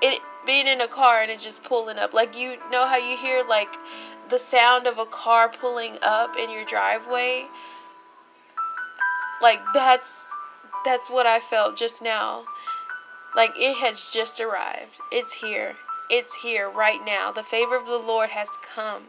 it 0.02 0.20
being 0.46 0.66
in 0.66 0.80
a 0.80 0.88
car 0.88 1.22
and 1.22 1.30
it 1.30 1.40
just 1.40 1.64
pulling 1.64 1.98
up. 1.98 2.14
Like 2.14 2.36
you 2.36 2.56
know 2.70 2.86
how 2.86 2.96
you 2.96 3.16
hear 3.16 3.44
like 3.48 3.74
the 4.28 4.38
sound 4.38 4.86
of 4.86 4.98
a 4.98 5.06
car 5.06 5.48
pulling 5.48 5.98
up 6.02 6.36
in 6.36 6.50
your 6.50 6.64
driveway? 6.64 7.46
Like 9.42 9.60
that's 9.74 10.24
that's 10.84 11.10
what 11.10 11.26
I 11.26 11.40
felt 11.40 11.76
just 11.76 12.00
now. 12.00 12.44
Like 13.34 13.52
it 13.56 13.76
has 13.78 14.08
just 14.12 14.40
arrived. 14.40 14.98
It's 15.10 15.32
here. 15.34 15.74
It's 16.08 16.34
here 16.36 16.70
right 16.70 17.00
now. 17.04 17.32
The 17.32 17.42
favor 17.42 17.76
of 17.76 17.86
the 17.86 17.98
Lord 17.98 18.30
has 18.30 18.48
come 18.74 19.08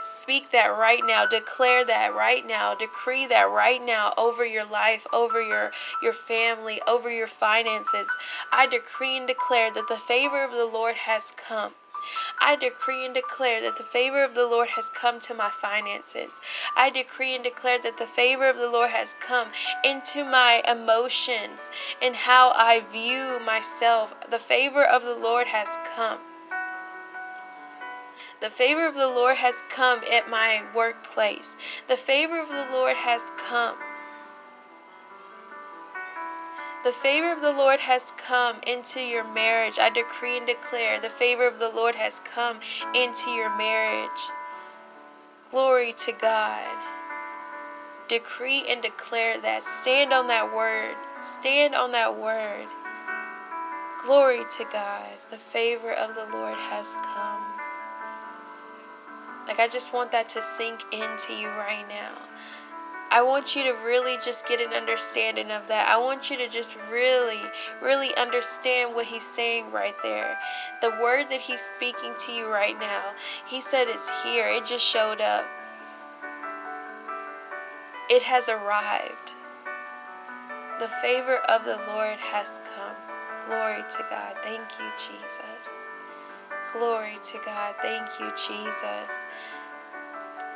Speak 0.00 0.50
that 0.50 0.68
right 0.68 1.02
now. 1.04 1.26
Declare 1.26 1.84
that 1.86 2.14
right 2.14 2.46
now. 2.46 2.74
Decree 2.74 3.26
that 3.26 3.50
right 3.50 3.84
now 3.84 4.14
over 4.16 4.44
your 4.46 4.64
life, 4.64 5.06
over 5.12 5.42
your 5.42 5.72
your 6.02 6.12
family, 6.12 6.80
over 6.86 7.10
your 7.10 7.26
finances. 7.26 8.06
I 8.52 8.66
decree 8.66 9.16
and 9.16 9.26
declare 9.26 9.72
that 9.72 9.88
the 9.88 9.96
favor 9.96 10.44
of 10.44 10.52
the 10.52 10.66
Lord 10.66 10.96
has 10.96 11.32
come. 11.32 11.72
I 12.40 12.56
decree 12.56 13.04
and 13.04 13.14
declare 13.14 13.60
that 13.62 13.76
the 13.76 13.82
favor 13.82 14.22
of 14.22 14.34
the 14.34 14.46
Lord 14.46 14.70
has 14.70 14.88
come 14.90 15.20
to 15.20 15.34
my 15.34 15.50
finances. 15.50 16.40
I 16.76 16.90
decree 16.90 17.34
and 17.34 17.44
declare 17.44 17.78
that 17.82 17.98
the 17.98 18.06
favor 18.06 18.48
of 18.48 18.56
the 18.56 18.70
Lord 18.70 18.90
has 18.90 19.14
come 19.14 19.48
into 19.84 20.24
my 20.24 20.62
emotions 20.68 21.70
and 22.00 22.14
how 22.16 22.52
I 22.52 22.80
view 22.92 23.40
myself. 23.44 24.14
The 24.30 24.38
favor 24.38 24.84
of 24.84 25.02
the 25.02 25.16
Lord 25.16 25.48
has 25.48 25.78
come. 25.96 26.20
The 28.40 28.50
favor 28.50 28.86
of 28.86 28.94
the 28.94 29.08
Lord 29.08 29.36
has 29.38 29.62
come 29.68 30.00
at 30.12 30.30
my 30.30 30.62
workplace. 30.74 31.56
The 31.88 31.96
favor 31.96 32.40
of 32.40 32.48
the 32.48 32.66
Lord 32.72 32.96
has 32.96 33.22
come 33.36 33.76
the 36.84 36.92
favor 36.92 37.32
of 37.32 37.40
the 37.40 37.52
Lord 37.52 37.80
has 37.80 38.12
come 38.12 38.56
into 38.64 39.00
your 39.00 39.24
marriage. 39.34 39.78
I 39.80 39.90
decree 39.90 40.36
and 40.36 40.46
declare 40.46 41.00
the 41.00 41.10
favor 41.10 41.46
of 41.46 41.58
the 41.58 41.68
Lord 41.68 41.96
has 41.96 42.20
come 42.20 42.60
into 42.94 43.30
your 43.30 43.54
marriage. 43.58 44.30
Glory 45.50 45.92
to 45.94 46.12
God. 46.12 46.78
Decree 48.06 48.64
and 48.68 48.80
declare 48.80 49.40
that. 49.40 49.64
Stand 49.64 50.12
on 50.12 50.28
that 50.28 50.54
word. 50.54 50.94
Stand 51.20 51.74
on 51.74 51.90
that 51.90 52.16
word. 52.16 52.68
Glory 54.04 54.44
to 54.56 54.64
God. 54.72 55.10
The 55.30 55.36
favor 55.36 55.92
of 55.92 56.14
the 56.14 56.28
Lord 56.32 56.56
has 56.56 56.94
come. 57.02 57.57
Like, 59.48 59.58
I 59.58 59.66
just 59.66 59.94
want 59.94 60.12
that 60.12 60.28
to 60.30 60.42
sink 60.42 60.84
into 60.92 61.32
you 61.32 61.48
right 61.48 61.86
now. 61.88 62.18
I 63.10 63.22
want 63.22 63.56
you 63.56 63.64
to 63.64 63.72
really 63.82 64.18
just 64.22 64.46
get 64.46 64.60
an 64.60 64.74
understanding 64.74 65.50
of 65.50 65.66
that. 65.68 65.88
I 65.88 65.96
want 65.96 66.30
you 66.30 66.36
to 66.36 66.48
just 66.48 66.76
really, 66.92 67.40
really 67.80 68.14
understand 68.16 68.94
what 68.94 69.06
he's 69.06 69.26
saying 69.26 69.72
right 69.72 69.94
there. 70.02 70.38
The 70.82 70.90
word 71.02 71.30
that 71.30 71.40
he's 71.40 71.62
speaking 71.62 72.12
to 72.26 72.32
you 72.32 72.46
right 72.46 72.78
now, 72.78 73.12
he 73.46 73.62
said 73.62 73.86
it's 73.88 74.10
here, 74.22 74.48
it 74.48 74.66
just 74.66 74.84
showed 74.84 75.22
up. 75.22 75.46
It 78.10 78.22
has 78.22 78.50
arrived. 78.50 79.32
The 80.78 80.88
favor 81.00 81.36
of 81.48 81.64
the 81.64 81.80
Lord 81.88 82.18
has 82.18 82.60
come. 82.76 82.96
Glory 83.46 83.82
to 83.90 84.06
God. 84.10 84.36
Thank 84.42 84.78
you, 84.78 84.90
Jesus. 84.98 85.88
Glory 86.72 87.18
to 87.22 87.38
God. 87.44 87.76
Thank 87.82 88.20
you, 88.20 88.30
Jesus. 88.36 89.26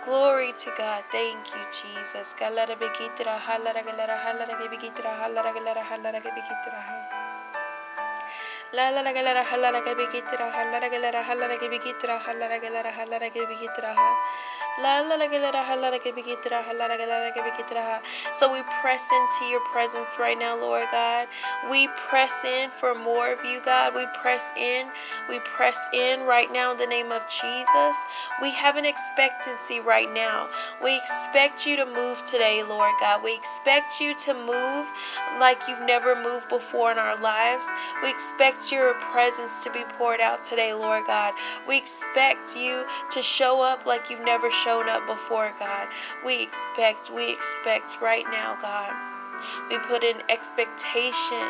Glory 0.04 0.52
to 0.58 0.72
God. 0.78 1.04
Thank 1.12 1.48
you, 1.54 1.62
Jesus. 1.72 2.34
La 8.74 8.88
la 8.88 9.02
la 9.02 9.12
galera 9.12 9.44
halara 9.44 9.82
ke 9.84 9.92
bigitra 9.94 10.50
halara 10.50 10.88
galera 10.90 11.22
halara 11.22 11.56
ke 11.58 11.68
bigitra 11.68 12.18
halara 12.18 12.58
galera 12.58 12.90
La 14.80 15.02
la 15.02 15.16
la 15.16 15.26
galera 15.26 15.62
halara 15.62 15.98
ke 16.00 16.10
bigitra 16.16 16.64
halara 16.64 16.96
galera 16.96 17.30
ke 17.32 17.42
bigitra 17.44 18.00
So 18.32 18.50
we 18.50 18.62
press 18.80 19.06
into 19.12 19.44
your 19.50 19.60
presence 19.72 20.16
right 20.18 20.38
now, 20.38 20.58
Lord 20.58 20.88
God. 20.90 21.28
We 21.70 21.88
press 21.88 22.32
in 22.46 22.70
for 22.70 22.94
more 22.94 23.30
of 23.30 23.44
you, 23.44 23.60
God. 23.62 23.94
We 23.94 24.06
press 24.22 24.50
in. 24.56 24.88
We 25.28 25.40
press 25.40 25.78
in 25.92 26.22
right 26.22 26.50
now 26.50 26.72
in 26.72 26.78
the 26.78 26.86
name 26.86 27.12
of 27.12 27.28
Jesus. 27.28 27.96
We 28.40 28.52
have 28.52 28.76
an 28.76 28.86
expectancy 28.86 29.80
right 29.80 30.10
now. 30.10 30.48
We 30.82 30.96
expect 30.96 31.66
you 31.66 31.76
to 31.76 31.84
move 31.84 32.24
today, 32.24 32.62
Lord 32.62 32.94
God. 33.00 33.22
We 33.22 33.34
expect 33.34 34.00
you 34.00 34.14
to 34.24 34.32
move 34.32 34.90
like 35.38 35.60
you've 35.68 35.82
never 35.82 36.16
moved 36.16 36.48
before 36.48 36.90
in 36.90 36.96
our 36.96 37.20
lives. 37.20 37.66
We 38.02 38.08
expect 38.08 38.61
expect 38.62 38.80
your 38.80 38.94
presence 38.94 39.64
to 39.64 39.70
be 39.72 39.82
poured 39.98 40.20
out 40.20 40.44
today, 40.44 40.72
Lord 40.72 41.06
God. 41.06 41.34
We 41.66 41.76
expect 41.76 42.56
you 42.56 42.84
to 43.10 43.20
show 43.20 43.60
up 43.60 43.86
like 43.86 44.08
you've 44.08 44.24
never 44.24 44.50
shown 44.50 44.88
up 44.88 45.06
before, 45.06 45.52
God. 45.58 45.88
We 46.24 46.42
expect, 46.42 47.10
we 47.10 47.32
expect 47.32 48.00
right 48.00 48.24
now, 48.30 48.56
God. 48.60 49.21
We 49.70 49.78
put 49.78 50.04
an 50.04 50.22
expectation 50.28 51.48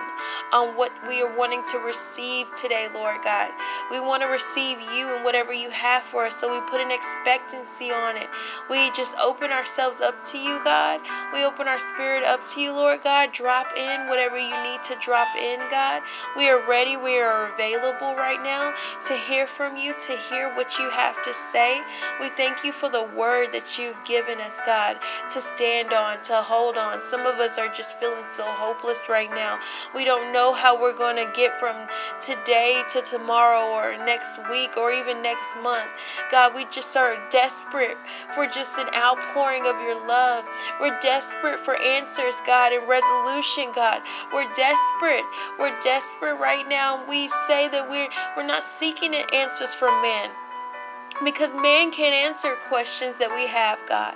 on 0.53 0.77
what 0.77 0.93
we 1.09 1.23
are 1.23 1.37
wanting 1.37 1.63
to 1.73 1.79
receive 1.79 2.55
today, 2.55 2.89
Lord 2.95 3.23
God. 3.23 3.51
We 3.91 4.01
want 4.01 4.23
to 4.23 4.29
receive 4.29 4.81
you 4.81 5.15
and 5.15 5.25
whatever 5.25 5.53
you 5.53 5.71
have 5.71 6.03
for 6.03 6.27
us. 6.27 6.37
So 6.37 6.53
we 6.53 6.61
put 6.69 6.81
an 6.81 6.91
expectancy 6.91 7.91
on 7.91 8.17
it. 8.17 8.29
We 8.71 8.91
just 8.93 9.17
open 9.17 9.51
ourselves 9.51 10.01
up 10.01 10.25
to 10.27 10.39
you, 10.39 10.63
God. 10.65 11.01
We 11.33 11.45
open 11.45 11.69
our 11.69 11.79
spirit 11.79 12.25
up 12.25 12.47
to 12.49 12.61
you, 12.61 12.73
Lord 12.73 13.03
God. 13.03 13.33
Drop 13.33 13.77
in 13.77 14.09
whatever 14.09 14.39
you 14.39 14.55
need 14.63 14.83
to 14.85 14.97
drop 15.01 15.35
in, 15.37 15.61
God. 15.71 16.03
We 16.37 16.49
are 16.49 16.67
ready. 16.67 16.97
We 16.97 17.19
are 17.19 17.53
available 17.53 18.15
right 18.15 18.43
now 18.43 18.75
to 19.05 19.17
hear 19.17 19.47
from 19.47 19.77
you, 19.77 19.95
to 20.07 20.17
hear 20.29 20.55
what 20.55 20.79
you 20.79 20.91
have 20.91 21.23
to 21.23 21.33
say. 21.33 21.83
We 22.21 22.29
thank 22.31 22.65
you 22.65 22.73
for 22.73 22.89
the 22.89 23.03
word 23.03 23.53
that 23.53 23.79
you've 23.79 24.03
given 24.05 24.39
us, 24.41 24.61
God, 24.65 24.99
to 25.31 25.41
stand 25.41 25.93
on, 25.93 26.23
to 26.23 26.37
hold 26.37 26.77
on. 26.77 27.01
Some 27.01 27.27
of 27.27 27.37
us 27.37 27.59
are 27.59 27.69
just 27.69 27.82
feeling 27.91 28.25
so 28.31 28.45
hopeless 28.45 29.09
right 29.09 29.31
now. 29.31 29.59
We 29.95 30.05
don't 30.05 30.33
know 30.33 30.53
how 30.53 30.81
we're 30.81 30.97
going 30.97 31.17
to 31.17 31.31
get 31.35 31.59
from 31.59 31.89
today 32.21 32.83
to 32.91 33.03
tomorrow 33.03 33.73
or 33.73 33.97
next 34.05 34.39
week 34.51 34.77
or 34.77 34.93
even 34.93 35.23
next 35.23 35.57
month. 35.63 35.89
God, 36.31 36.55
we 36.55 36.67
just 36.67 36.97
are 36.97 37.17
desperate 37.31 37.97
for 38.35 38.47
just 38.47 38.79
an 38.79 38.89
outpouring 38.95 39.67
of 39.67 39.81
your 39.81 40.07
love. 40.07 40.45
We're 40.81 40.99
desperate 41.01 41.59
for 41.59 41.81
answers, 41.81 42.35
God, 42.47 42.73
and 42.73 42.87
resolution, 42.89 43.73
God. 43.75 44.03
We're 44.33 44.53
desperate. 44.53 45.25
We're 45.59 45.79
desperate 45.81 46.35
right 46.35 46.69
now. 46.69 47.05
We 47.09 47.29
say 47.29 47.69
that 47.69 47.89
we're 47.89 48.09
we're 48.37 48.47
not 48.47 48.63
seeking 48.63 49.15
answers 49.15 49.75
from 49.75 50.03
man 50.03 50.31
because 51.25 51.55
man 51.55 51.91
can't 51.91 52.15
answer 52.15 52.55
questions 52.69 53.19
that 53.19 53.35
we 53.35 53.47
have, 53.47 53.79
God. 53.89 54.15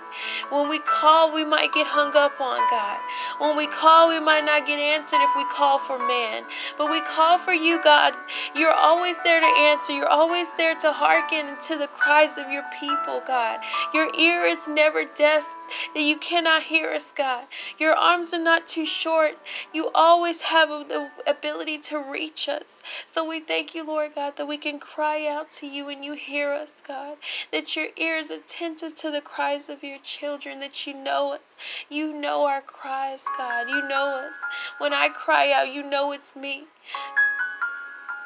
When 0.50 0.68
we 0.68 0.78
call, 0.78 1.32
we 1.32 1.44
might 1.44 1.72
get 1.72 1.86
hung 1.86 2.14
up 2.14 2.40
on, 2.40 2.60
God. 2.70 3.00
When 3.38 3.56
we 3.56 3.66
call, 3.66 4.08
we 4.08 4.20
might 4.20 4.44
not 4.44 4.66
get 4.66 4.78
answered 4.78 5.20
if 5.20 5.30
we 5.36 5.44
call 5.46 5.78
for 5.78 5.98
man. 5.98 6.44
But 6.78 6.90
we 6.90 7.00
call 7.00 7.38
for 7.38 7.54
you, 7.54 7.82
God. 7.82 8.14
You're 8.54 8.72
always 8.72 9.22
there 9.22 9.40
to 9.40 9.46
answer. 9.46 9.92
You're 9.92 10.08
always 10.08 10.52
there 10.54 10.75
to 10.76 10.92
hearken 10.92 11.56
to 11.62 11.76
the 11.76 11.88
cries 11.88 12.38
of 12.38 12.50
your 12.50 12.64
people, 12.78 13.22
God. 13.26 13.60
Your 13.94 14.08
ear 14.18 14.44
is 14.44 14.68
never 14.68 15.04
deaf 15.04 15.55
that 15.94 16.02
you 16.02 16.16
cannot 16.16 16.64
hear 16.64 16.90
us, 16.90 17.12
God. 17.12 17.44
Your 17.78 17.94
arms 17.94 18.32
are 18.32 18.42
not 18.42 18.66
too 18.66 18.87
short. 18.87 19.38
You 19.73 19.90
always 19.94 20.42
have 20.42 20.68
the 20.88 21.11
ability 21.26 21.78
to 21.78 21.99
reach 21.99 22.49
us. 22.49 22.82
So 23.04 23.28
we 23.28 23.40
thank 23.40 23.75
you, 23.75 23.87
Lord 23.87 24.14
God, 24.14 24.37
that 24.37 24.46
we 24.46 24.58
can 24.58 24.78
cry 24.78 25.26
out 25.26 25.50
to 25.52 25.66
you 25.66 25.88
and 25.88 26.04
you 26.04 26.14
hear 26.14 26.52
us, 26.52 26.82
God. 26.87 27.16
That 27.52 27.76
your 27.76 27.88
ear 27.96 28.16
is 28.16 28.30
attentive 28.30 28.94
to 28.96 29.11
the 29.11 29.20
cries 29.20 29.68
of 29.68 29.82
your 29.82 29.99
children, 29.99 30.61
that 30.61 30.87
you 30.87 30.94
know 30.94 31.32
us. 31.32 31.56
You 31.88 32.12
know 32.12 32.46
our 32.46 32.61
cries, 32.61 33.25
God. 33.37 33.68
You 33.68 33.87
know 33.88 34.26
us. 34.28 34.37
When 34.78 34.92
I 34.92 35.08
cry 35.08 35.52
out, 35.52 35.73
you 35.73 35.82
know 35.82 36.12
it's 36.12 36.37
me. 36.37 36.64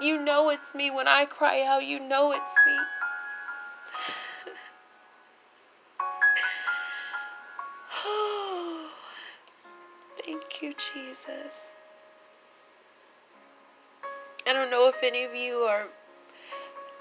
You 0.00 0.22
know 0.24 0.48
it's 0.48 0.74
me. 0.74 0.90
When 0.90 1.08
I 1.08 1.26
cry 1.26 1.62
out, 1.66 1.84
you 1.84 2.00
know 2.00 2.32
it's 2.32 2.56
me. 2.66 2.76
You, 10.60 10.74
Jesus. 10.74 11.72
I 14.46 14.52
don't 14.52 14.70
know 14.70 14.88
if 14.88 15.02
any 15.02 15.24
of 15.24 15.34
you 15.34 15.54
are 15.58 15.86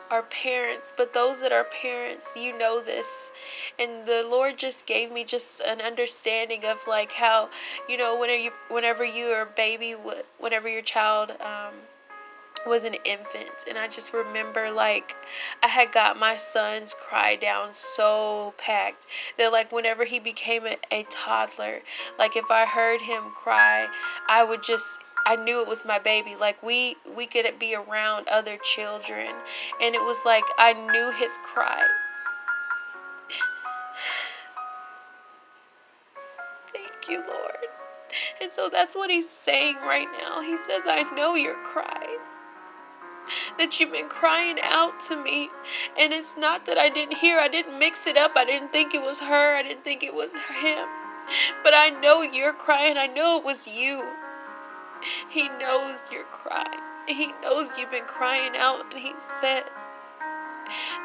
are 0.10 0.24
parents, 0.24 0.92
but 0.96 1.14
those 1.14 1.40
that 1.42 1.52
are 1.52 1.66
parents, 1.66 2.36
you 2.36 2.58
know 2.58 2.82
this. 2.82 3.32
And 3.78 4.08
the 4.08 4.26
Lord 4.28 4.58
just 4.58 4.88
gave 4.88 5.12
me 5.12 5.24
just 5.24 5.62
an 5.62 5.82
understanding 5.82 6.66
of 6.66 6.80
like 6.88 7.12
how, 7.12 7.50
you 7.88 7.98
know, 7.98 8.18
whenever 8.18 8.42
you 8.42 8.52
whenever 8.70 9.04
you 9.04 9.28
are 9.28 9.42
a 9.42 9.46
baby, 9.46 9.92
whenever 10.40 10.70
your 10.70 10.82
child 10.82 11.32
um, 11.42 11.74
was 12.66 12.84
an 12.84 12.96
infant 13.06 13.66
and 13.68 13.78
I 13.78 13.88
just 13.88 14.14
remember 14.14 14.72
like 14.72 15.16
I 15.64 15.68
had 15.68 15.92
got 15.92 16.20
my 16.20 16.36
son's 16.36 16.94
cry 16.94 17.36
down 17.36 17.74
so 17.74 18.54
packed 18.58 19.06
that 19.38 19.52
like 19.52 19.72
whenever 19.72 20.04
he 20.04 20.20
became 20.20 20.66
a, 20.66 20.78
a, 20.92 21.06
toddler 21.10 21.80
like 22.18 22.36
if 22.36 22.52
I 22.52 22.66
heard 22.66 23.02
him 23.02 23.24
cry 23.36 23.88
I 24.28 24.44
would 24.44 24.64
just 24.64 25.00
I 25.26 25.36
knew 25.36 25.62
it 25.62 25.68
was 25.68 25.86
my 25.86 26.00
baby. 26.00 26.36
Like 26.40 26.64
we 26.64 26.96
we 27.16 27.26
could 27.26 27.46
be 27.60 27.76
around 27.76 28.30
other 28.30 28.58
children 28.58 29.36
and 29.82 29.96
it 29.96 30.02
was 30.02 30.20
like 30.26 30.46
I 30.58 30.74
knew 30.74 31.12
his 31.12 31.38
cry. 31.44 31.86
Thank 36.74 37.10
you 37.10 37.24
Lord. 37.28 37.68
And 38.42 38.52
so 38.52 38.70
that's 38.70 38.96
what 38.96 39.12
he's 39.12 39.30
saying 39.30 39.76
right 39.78 40.08
now. 40.20 40.42
He 40.42 40.58
says, 40.58 40.84
I 40.88 41.04
know 41.16 41.36
your 41.36 41.56
cry 41.64 42.18
that 43.60 43.80
you've 43.80 43.92
been 43.92 44.10
crying 44.10 44.58
out 44.64 45.00
to 45.02 45.22
me. 45.22 45.50
And 46.00 46.12
it's 46.12 46.36
not 46.36 46.66
that 46.66 46.78
I 46.78 46.90
didn't 46.90 47.18
hear, 47.18 47.40
I 47.40 47.48
didn't 47.48 47.78
mix 47.78 48.08
it 48.08 48.18
up. 48.18 48.32
I 48.36 48.46
didn't 48.46 48.72
think 48.72 48.96
it 48.96 49.02
was 49.02 49.20
her, 49.20 49.56
I 49.56 49.62
didn't 49.62 49.84
think 49.84 50.02
it 50.02 50.16
was 50.16 50.32
him. 50.32 50.88
But 51.64 51.76
I 51.76 51.90
know 51.90 52.24
you're 52.24 52.54
crying, 52.54 52.98
I 52.98 53.06
know 53.06 53.38
it 53.38 53.46
was 53.46 53.68
you. 53.68 54.04
He 55.30 55.48
knows 55.48 56.12
you're 56.12 56.24
crying. 56.24 56.80
He 57.08 57.32
knows 57.42 57.70
you've 57.78 57.92
been 57.92 58.04
crying 58.06 58.56
out, 58.56 58.92
and 58.92 59.00
He 59.00 59.14
says 59.18 59.92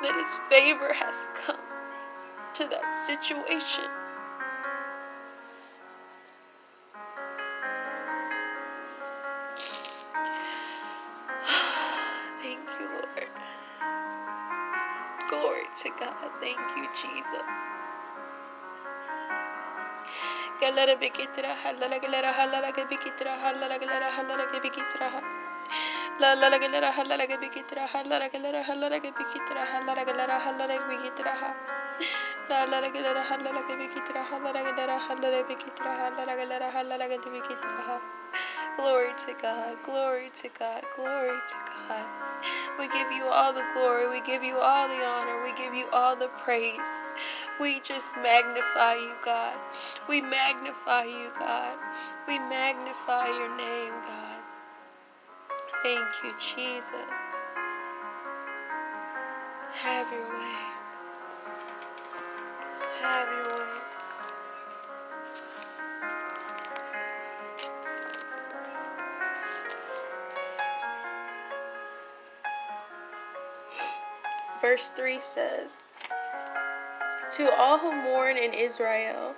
that 0.03 0.15
His 0.15 0.37
favor 0.51 0.93
has 0.93 1.29
come 1.35 1.57
to 2.55 2.67
that 2.69 2.89
situation. 3.07 3.85
God. 16.01 16.33
Thank 16.41 16.77
you, 16.77 16.89
Jesus. 16.95 17.65
Bikitra 20.61 21.55
halala 21.65 21.99
galera 22.01 22.33
halala 22.33 22.73
bikitra 22.73 23.37
halala 23.43 23.79
galera 23.81 24.11
halala 24.17 24.47
bikitra 24.63 25.23
la 26.21 26.35
la 26.35 26.49
la 26.49 26.59
galera 26.59 26.93
halala 26.93 27.27
bikitra 27.27 27.89
halala 27.89 28.29
galera 28.33 28.63
halala 28.65 29.01
bikitra 29.01 29.67
halala 29.73 30.05
galera 30.07 30.39
halala 30.41 30.79
bikitra 30.89 31.35
la 32.51 32.65
la 32.67 32.81
la 32.81 32.89
galera 32.91 33.25
halala 33.25 33.63
bikitra 33.81 34.23
halala 34.31 34.63
galera 34.65 34.99
halala 35.07 35.45
bikitra 35.49 35.93
halala 36.01 36.37
galera 36.37 36.71
halala 36.73 37.09
bikitra 37.09 38.01
Glory 38.77 39.13
to 39.19 39.35
God, 39.41 39.77
glory 39.85 40.31
to 40.37 40.49
God, 40.59 40.83
glory 40.97 41.39
to 41.49 41.57
God. 41.89 42.07
We 42.79 42.89
give 42.89 43.13
you 43.13 43.25
all 43.27 43.53
the 43.53 43.65
glory, 43.75 44.09
we 44.09 44.21
give 44.27 44.43
you 44.43 44.57
all 44.57 44.89
the 44.89 45.05
honor, 45.05 45.43
we 45.45 45.55
give 45.57 45.75
you 45.75 45.87
all 45.93 46.17
the 46.17 46.29
praise. 46.39 46.79
We 47.61 47.81
just 47.81 48.17
magnify 48.17 48.95
you, 48.97 49.13
God. 49.25 49.55
We 50.09 50.21
magnify 50.21 51.05
you, 51.05 51.31
God. 51.39 51.79
We 52.29 52.39
magnify 52.39 53.29
your 53.29 53.57
name, 53.57 53.93
God. 54.03 54.43
Thank 55.83 56.09
you, 56.25 56.33
Jesus. 56.39 57.21
Have 59.83 60.11
your 60.13 60.29
way. 60.29 60.91
Have 63.03 63.29
your 63.29 63.59
way. 63.59 63.94
Verse 74.65 74.89
3 74.97 75.21
says, 75.21 75.83
To 77.33 77.53
all 77.55 77.77
who 77.77 77.93
mourn 77.93 78.39
in 78.39 78.55
Israel, 78.55 79.35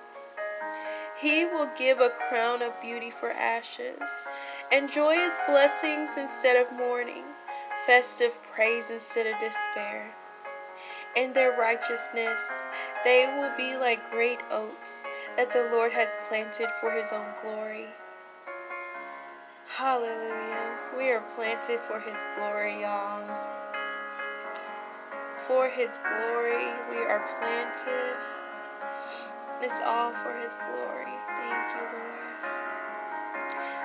he 1.20 1.44
will 1.44 1.68
give 1.76 1.98
a 1.98 2.10
crown 2.28 2.62
of 2.62 2.80
beauty 2.80 3.10
for 3.10 3.32
ashes, 3.32 4.08
and 4.70 4.88
joyous 4.88 5.36
blessings 5.48 6.10
instead 6.16 6.54
of 6.54 6.72
mourning, 6.78 7.24
festive 7.86 8.38
praise 8.54 8.90
instead 8.90 9.26
of 9.26 9.40
despair. 9.40 10.14
In 11.16 11.32
their 11.32 11.58
righteousness, 11.58 12.40
they 13.02 13.26
will 13.26 13.50
be 13.56 13.76
like 13.76 14.08
great 14.12 14.38
oaks 14.52 15.02
that 15.36 15.52
the 15.52 15.68
Lord 15.72 15.90
has 15.90 16.10
planted 16.28 16.68
for 16.80 16.92
his 16.92 17.10
own 17.10 17.26
glory. 17.42 17.86
Hallelujah. 19.76 20.78
We 20.96 21.10
are 21.10 21.24
planted 21.34 21.80
for 21.80 21.98
his 21.98 22.24
glory, 22.36 22.82
y'all 22.82 23.65
for 25.46 25.68
His 25.68 25.98
glory. 25.98 26.72
We 26.90 26.98
are 26.98 27.24
planted. 27.38 28.16
It's 29.61 29.80
all 29.85 30.12
for 30.12 30.37
His 30.38 30.59
glory. 30.68 31.12
Thank 31.37 31.74
you, 31.74 31.82
Lord. 31.92 32.16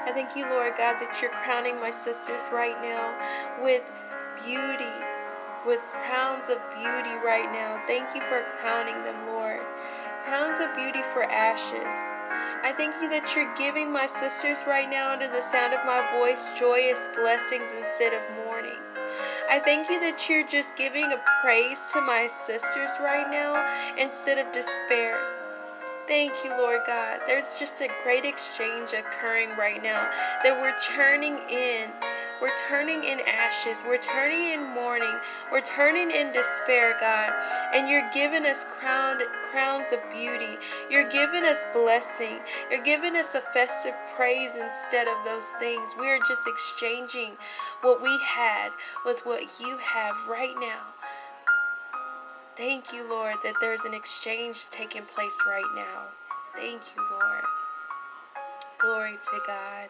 I 0.06 0.12
thank 0.14 0.36
you, 0.36 0.50
Lord 0.50 0.74
God, 0.78 0.98
that 1.00 1.22
you're 1.22 1.32
crowning 1.32 1.80
my 1.80 1.92
sisters 1.92 2.50
right 2.52 2.80
now 2.82 3.14
with 3.62 3.90
beauty, 4.44 4.96
with 5.66 5.82
crowns 5.92 6.50
of 6.50 6.58
beauty 6.74 7.16
right 7.24 7.52
now. 7.52 7.82
Thank 7.86 8.16
you 8.16 8.22
for 8.22 8.44
crowning 8.60 9.04
them, 9.04 9.28
Lord. 9.28 9.62
Crowns 10.26 10.60
of 10.60 10.74
beauty 10.76 11.04
for 11.14 11.24
ashes 11.24 12.14
I 12.64 12.74
thank 12.78 13.02
you 13.02 13.10
that 13.10 13.36
you're 13.36 13.52
giving 13.56 13.92
my 13.92 14.06
sisters 14.06 14.66
right 14.68 14.88
now, 14.88 15.12
under 15.12 15.28
the 15.28 15.42
sound 15.42 15.74
of 15.74 15.84
my 15.84 16.06
voice, 16.14 16.52
joyous 16.58 17.10
blessings 17.16 17.72
instead 17.72 18.14
of 18.14 18.22
mourning. 18.36 18.51
I 19.52 19.60
thank 19.60 19.90
you 19.90 20.00
that 20.00 20.30
you're 20.30 20.48
just 20.48 20.78
giving 20.78 21.12
a 21.12 21.20
praise 21.42 21.92
to 21.92 22.00
my 22.00 22.26
sisters 22.26 22.90
right 23.02 23.30
now 23.30 23.60
instead 24.00 24.38
of 24.38 24.50
despair. 24.54 25.20
Thank 26.08 26.32
you, 26.46 26.52
Lord 26.52 26.80
God. 26.88 27.20
There's 27.28 27.56
just 27.60 27.82
a 27.82 27.90
great 28.02 28.24
exchange 28.24 28.94
occurring 28.94 29.50
right 29.58 29.84
now 29.84 30.10
that 30.42 30.56
we're 30.56 30.80
turning 30.96 31.36
in 31.50 31.90
we're 32.42 32.56
turning 32.58 33.04
in 33.04 33.20
ashes. 33.28 33.84
We're 33.86 34.00
turning 34.00 34.54
in 34.54 34.74
mourning. 34.74 35.16
We're 35.52 35.62
turning 35.62 36.10
in 36.10 36.34
despair, 36.34 36.98
God. 37.00 37.32
And 37.74 37.88
you're 37.88 38.10
giving 38.12 38.46
us 38.46 38.66
crowned, 38.80 39.22
crowns 39.52 39.90
of 39.94 40.00
beauty. 40.12 40.58
You're 40.90 41.10
giving 41.10 41.46
us 41.46 41.64
blessing. 41.72 42.40
You're 42.72 42.84
giving 42.84 43.16
us 43.16 43.36
a 43.36 43.42
festive 43.42 43.94
praise 44.16 44.56
instead 44.56 45.08
of 45.08 45.24
those 45.24 45.52
things. 45.60 45.96
We 46.00 46.10
are 46.10 46.20
just 46.28 46.48
exchanging 46.48 47.38
what 47.82 48.02
we 48.02 48.20
had 48.26 48.72
with 49.06 49.24
what 49.26 49.60
you 49.60 49.78
have 49.78 50.16
right 50.28 50.56
now. 50.60 50.82
Thank 52.58 52.92
you, 52.92 53.08
Lord, 53.08 53.36
that 53.44 53.56
there's 53.62 53.86
an 53.86 53.94
exchange 53.94 54.70
taking 54.70 55.04
place 55.04 55.38
right 55.48 55.64
now. 55.76 56.08
Thank 56.56 56.82
you, 56.96 57.04
Lord. 57.12 57.44
Glory 58.80 59.18
to 59.22 59.40
God. 59.46 59.90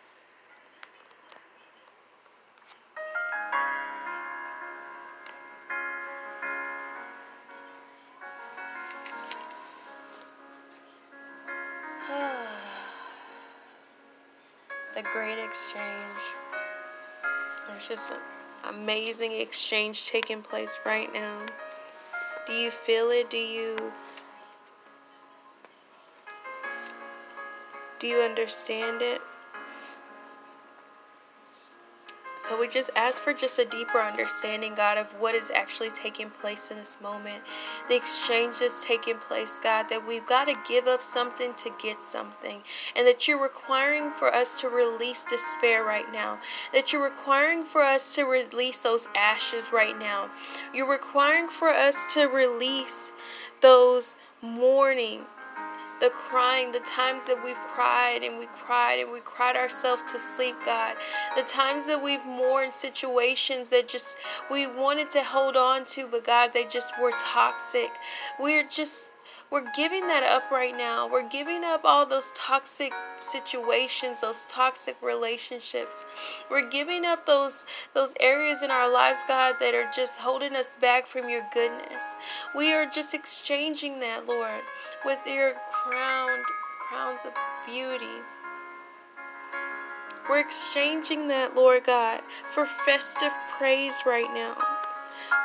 the 14.93 15.01
great 15.13 15.43
exchange. 15.43 16.21
There's 17.67 17.87
just 17.87 18.11
an 18.11 18.17
amazing 18.67 19.31
exchange 19.31 20.07
taking 20.07 20.41
place 20.41 20.79
right 20.85 21.11
now. 21.13 21.45
Do 22.45 22.53
you 22.53 22.71
feel 22.71 23.09
it? 23.09 23.29
Do 23.29 23.37
you 23.37 23.77
do 27.99 28.07
you 28.07 28.17
understand 28.17 29.01
it? 29.01 29.21
We 32.61 32.67
just 32.67 32.91
ask 32.95 33.23
for 33.23 33.33
just 33.33 33.57
a 33.57 33.65
deeper 33.65 33.97
understanding, 33.97 34.75
God, 34.75 34.99
of 34.99 35.07
what 35.19 35.33
is 35.33 35.51
actually 35.53 35.89
taking 35.89 36.29
place 36.29 36.69
in 36.69 36.77
this 36.77 37.01
moment. 37.01 37.41
The 37.89 37.95
exchange 37.95 38.59
that's 38.59 38.85
taking 38.85 39.17
place, 39.17 39.57
God, 39.57 39.89
that 39.89 40.07
we've 40.07 40.27
got 40.27 40.45
to 40.45 40.53
give 40.67 40.85
up 40.85 41.01
something 41.01 41.55
to 41.55 41.71
get 41.81 42.03
something. 42.03 42.61
And 42.95 43.07
that 43.07 43.27
you're 43.27 43.41
requiring 43.41 44.11
for 44.11 44.31
us 44.31 44.53
to 44.61 44.69
release 44.69 45.23
despair 45.23 45.83
right 45.83 46.05
now. 46.13 46.37
That 46.71 46.93
you're 46.93 47.03
requiring 47.03 47.63
for 47.63 47.81
us 47.81 48.13
to 48.13 48.25
release 48.25 48.77
those 48.81 49.09
ashes 49.15 49.73
right 49.73 49.97
now. 49.97 50.29
You're 50.71 50.89
requiring 50.89 51.49
for 51.49 51.69
us 51.69 52.05
to 52.13 52.27
release 52.27 53.11
those 53.61 54.15
mourning 54.39 55.25
the 56.01 56.09
crying, 56.09 56.71
the 56.71 56.79
times 56.79 57.27
that 57.27 57.41
we've 57.43 57.59
cried 57.59 58.21
and 58.23 58.39
we 58.39 58.47
cried 58.47 58.99
and 58.99 59.11
we 59.11 59.19
cried 59.19 59.55
ourselves 59.55 60.01
to 60.11 60.19
sleep, 60.19 60.55
God. 60.65 60.95
The 61.37 61.43
times 61.43 61.85
that 61.85 62.03
we've 62.03 62.25
mourned 62.25 62.73
situations 62.73 63.69
that 63.69 63.87
just 63.87 64.17
we 64.49 64.65
wanted 64.67 65.11
to 65.11 65.23
hold 65.23 65.55
on 65.55 65.85
to, 65.85 66.07
but 66.07 66.25
God, 66.25 66.51
they 66.53 66.65
just 66.65 66.99
were 66.99 67.13
toxic. 67.17 67.91
We're 68.39 68.67
just 68.67 69.11
we're 69.51 69.69
giving 69.75 70.07
that 70.07 70.23
up 70.23 70.49
right 70.49 70.75
now. 70.75 71.07
We're 71.07 71.27
giving 71.27 71.65
up 71.65 71.81
all 71.83 72.05
those 72.05 72.31
toxic 72.31 72.93
situations, 73.19 74.21
those 74.21 74.45
toxic 74.45 74.95
relationships. 75.01 76.05
We're 76.49 76.69
giving 76.69 77.05
up 77.05 77.25
those 77.25 77.65
those 77.93 78.13
areas 78.21 78.63
in 78.63 78.71
our 78.71 78.91
lives, 78.91 79.19
God, 79.27 79.57
that 79.59 79.73
are 79.75 79.91
just 79.93 80.21
holding 80.21 80.55
us 80.55 80.77
back 80.77 81.05
from 81.05 81.27
your 81.27 81.45
goodness. 81.53 82.15
We 82.55 82.71
are 82.71 82.85
just 82.85 83.13
exchanging 83.13 83.99
that, 83.99 84.25
Lord, 84.25 84.61
with 85.03 85.19
your 85.27 85.55
crowned 85.71 86.45
crowns 86.79 87.23
of 87.25 87.33
beauty. 87.67 88.21
We're 90.29 90.39
exchanging 90.39 91.27
that, 91.27 91.55
Lord 91.55 91.83
God, 91.83 92.21
for 92.51 92.65
festive 92.65 93.33
praise 93.57 94.01
right 94.05 94.31
now. 94.33 94.70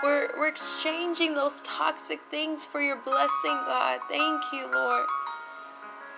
We're, 0.02 0.30
we're 0.36 0.48
exchanging 0.48 1.34
those 1.34 1.60
toxic 1.62 2.20
things 2.30 2.64
for 2.64 2.80
your 2.80 2.96
blessing, 2.96 3.52
God. 3.66 4.00
Thank 4.08 4.42
you, 4.52 4.70
Lord. 4.72 5.06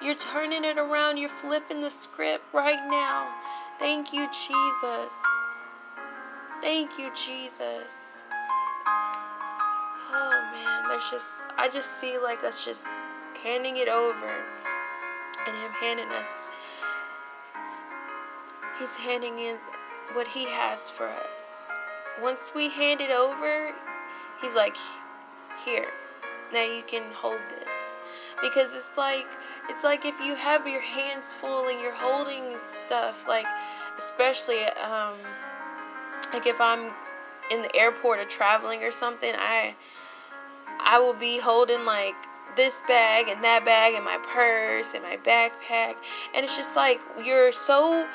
You're 0.02 0.14
turning 0.14 0.64
it 0.64 0.78
around. 0.78 1.16
You're 1.16 1.28
flipping 1.28 1.80
the 1.80 1.90
script 1.90 2.44
right 2.52 2.88
now. 2.88 3.28
Thank 3.78 4.12
you, 4.12 4.28
Jesus. 4.28 5.16
Thank 6.60 6.98
you, 6.98 7.10
Jesus. 7.14 8.24
Oh 10.10 10.50
man, 10.52 10.88
there's 10.88 11.10
just 11.10 11.42
I 11.56 11.68
just 11.68 12.00
see 12.00 12.18
like 12.18 12.42
us 12.42 12.64
just 12.64 12.86
handing 13.42 13.76
it 13.76 13.88
over 13.88 14.44
and 15.46 15.56
him 15.56 15.70
handing 15.80 16.08
us 16.08 16.42
he's 18.78 18.96
handing 18.96 19.38
in 19.38 19.56
what 20.12 20.26
he 20.26 20.44
has 20.44 20.90
for 20.90 21.06
us 21.06 21.78
once 22.22 22.52
we 22.54 22.68
hand 22.68 23.00
it 23.00 23.10
over, 23.10 23.72
he's 24.40 24.54
like, 24.54 24.76
here, 25.64 25.88
now 26.52 26.64
you 26.64 26.82
can 26.86 27.02
hold 27.12 27.40
this. 27.50 27.98
Because 28.40 28.74
it's 28.74 28.96
like 28.96 29.26
it's 29.68 29.82
like 29.82 30.04
if 30.04 30.18
you 30.20 30.36
have 30.36 30.66
your 30.66 30.80
hands 30.80 31.34
full 31.34 31.68
and 31.68 31.80
you're 31.80 31.94
holding 31.94 32.56
stuff, 32.62 33.26
like 33.26 33.46
especially 33.98 34.62
um 34.84 35.14
like 36.32 36.46
if 36.46 36.60
I'm 36.60 36.92
in 37.50 37.62
the 37.62 37.76
airport 37.76 38.20
or 38.20 38.24
traveling 38.26 38.84
or 38.84 38.92
something, 38.92 39.32
I 39.36 39.74
I 40.80 41.00
will 41.00 41.14
be 41.14 41.40
holding 41.40 41.84
like 41.84 42.14
this 42.56 42.80
bag 42.86 43.28
and 43.28 43.42
that 43.44 43.64
bag 43.64 43.94
and 43.94 44.04
my 44.04 44.18
purse 44.18 44.94
and 44.94 45.02
my 45.04 45.16
backpack 45.16 45.94
and 46.34 46.44
it's 46.44 46.56
just 46.56 46.74
like 46.74 47.00
you're 47.24 47.52
so 47.52 48.08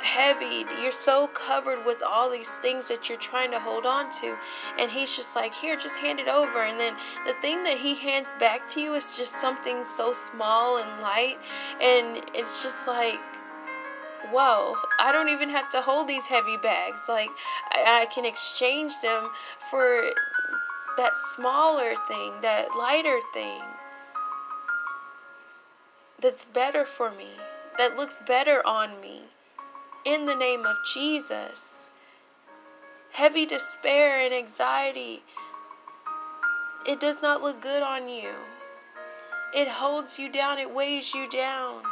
heavy. 0.00 0.64
You're 0.82 0.92
so 0.92 1.28
covered 1.28 1.84
with 1.84 2.02
all 2.02 2.30
these 2.30 2.56
things 2.56 2.88
that 2.88 3.08
you're 3.08 3.18
trying 3.18 3.50
to 3.50 3.60
hold 3.60 3.86
on 3.86 4.10
to. 4.20 4.36
And 4.78 4.90
he's 4.90 5.14
just 5.16 5.36
like, 5.36 5.54
here, 5.54 5.76
just 5.76 5.98
hand 5.98 6.20
it 6.20 6.28
over. 6.28 6.62
And 6.62 6.78
then 6.78 6.94
the 7.26 7.34
thing 7.34 7.62
that 7.64 7.78
he 7.78 7.94
hands 7.94 8.34
back 8.38 8.66
to 8.68 8.80
you 8.80 8.94
is 8.94 9.16
just 9.16 9.34
something 9.40 9.84
so 9.84 10.12
small 10.12 10.78
and 10.78 11.02
light. 11.02 11.38
And 11.80 12.22
it's 12.34 12.62
just 12.62 12.86
like, 12.86 13.20
whoa, 14.30 14.74
I 15.00 15.12
don't 15.12 15.28
even 15.28 15.48
have 15.50 15.68
to 15.70 15.80
hold 15.80 16.08
these 16.08 16.26
heavy 16.26 16.56
bags. 16.56 17.02
Like, 17.08 17.30
I, 17.72 18.02
I 18.02 18.06
can 18.12 18.24
exchange 18.24 19.00
them 19.00 19.30
for 19.70 20.10
that 20.96 21.14
smaller 21.14 21.94
thing, 22.08 22.32
that 22.42 22.76
lighter 22.76 23.20
thing 23.32 23.62
that's 26.20 26.44
better 26.44 26.84
for 26.84 27.12
me, 27.12 27.28
that 27.76 27.96
looks 27.96 28.20
better 28.26 28.66
on 28.66 29.00
me 29.00 29.22
in 30.04 30.26
the 30.26 30.34
name 30.34 30.64
of 30.64 30.76
Jesus. 30.84 31.88
Heavy 33.12 33.46
despair 33.46 34.20
and 34.24 34.34
anxiety, 34.34 35.22
it 36.86 37.00
does 37.00 37.20
not 37.20 37.42
look 37.42 37.60
good 37.60 37.82
on 37.82 38.08
you. 38.08 38.30
It 39.54 39.68
holds 39.68 40.18
you 40.18 40.30
down, 40.30 40.58
it 40.58 40.72
weighs 40.72 41.14
you 41.14 41.28
down. 41.28 41.82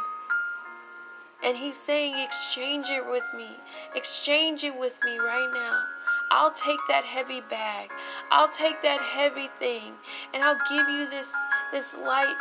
And 1.43 1.57
he's 1.57 1.77
saying, 1.77 2.17
Exchange 2.17 2.89
it 2.89 3.05
with 3.05 3.25
me. 3.35 3.47
Exchange 3.95 4.63
it 4.63 4.77
with 4.77 4.99
me 5.03 5.17
right 5.17 5.49
now. 5.53 5.83
I'll 6.31 6.51
take 6.51 6.79
that 6.87 7.03
heavy 7.05 7.41
bag. 7.41 7.91
I'll 8.31 8.49
take 8.49 8.81
that 8.81 9.01
heavy 9.01 9.47
thing 9.47 9.93
and 10.33 10.43
I'll 10.43 10.57
give 10.69 10.89
you 10.89 11.09
this 11.09 11.33
this 11.71 11.95
light 11.95 12.35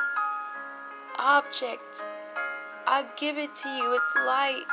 object. 1.19 2.05
I'll 2.87 3.07
give 3.17 3.37
it 3.37 3.55
to 3.55 3.69
you. 3.69 3.95
It's 3.95 4.15
light. 4.27 4.65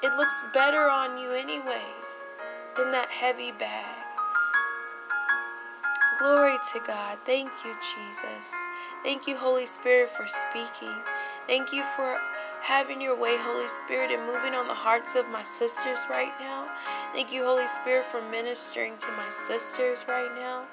It 0.00 0.16
looks 0.16 0.44
better 0.54 0.88
on 0.88 1.18
you, 1.18 1.32
anyways, 1.32 2.26
than 2.76 2.92
that 2.92 3.08
heavy 3.10 3.50
bag. 3.50 3.96
Glory 6.18 6.56
to 6.72 6.80
God. 6.86 7.18
Thank 7.24 7.50
you, 7.64 7.74
Jesus. 7.80 8.54
Thank 9.02 9.26
you, 9.26 9.36
Holy 9.36 9.66
Spirit, 9.66 10.10
for 10.10 10.26
speaking. 10.26 10.94
Thank 11.48 11.72
you 11.72 11.82
for 11.96 12.18
having 12.62 13.00
your 13.00 13.18
way, 13.18 13.36
Holy 13.38 13.66
Spirit, 13.66 14.10
and 14.10 14.24
moving 14.26 14.54
on 14.54 14.68
the 14.68 14.74
hearts 14.74 15.14
of 15.14 15.28
my 15.30 15.42
sisters 15.42 16.06
right 16.08 16.32
now. 16.38 16.68
Thank 17.12 17.32
you, 17.32 17.44
Holy 17.44 17.66
Spirit, 17.66 18.04
for 18.04 18.20
ministering 18.30 18.98
to 18.98 19.10
my 19.12 19.28
sisters 19.30 20.04
right 20.08 20.30
now. 20.36 20.64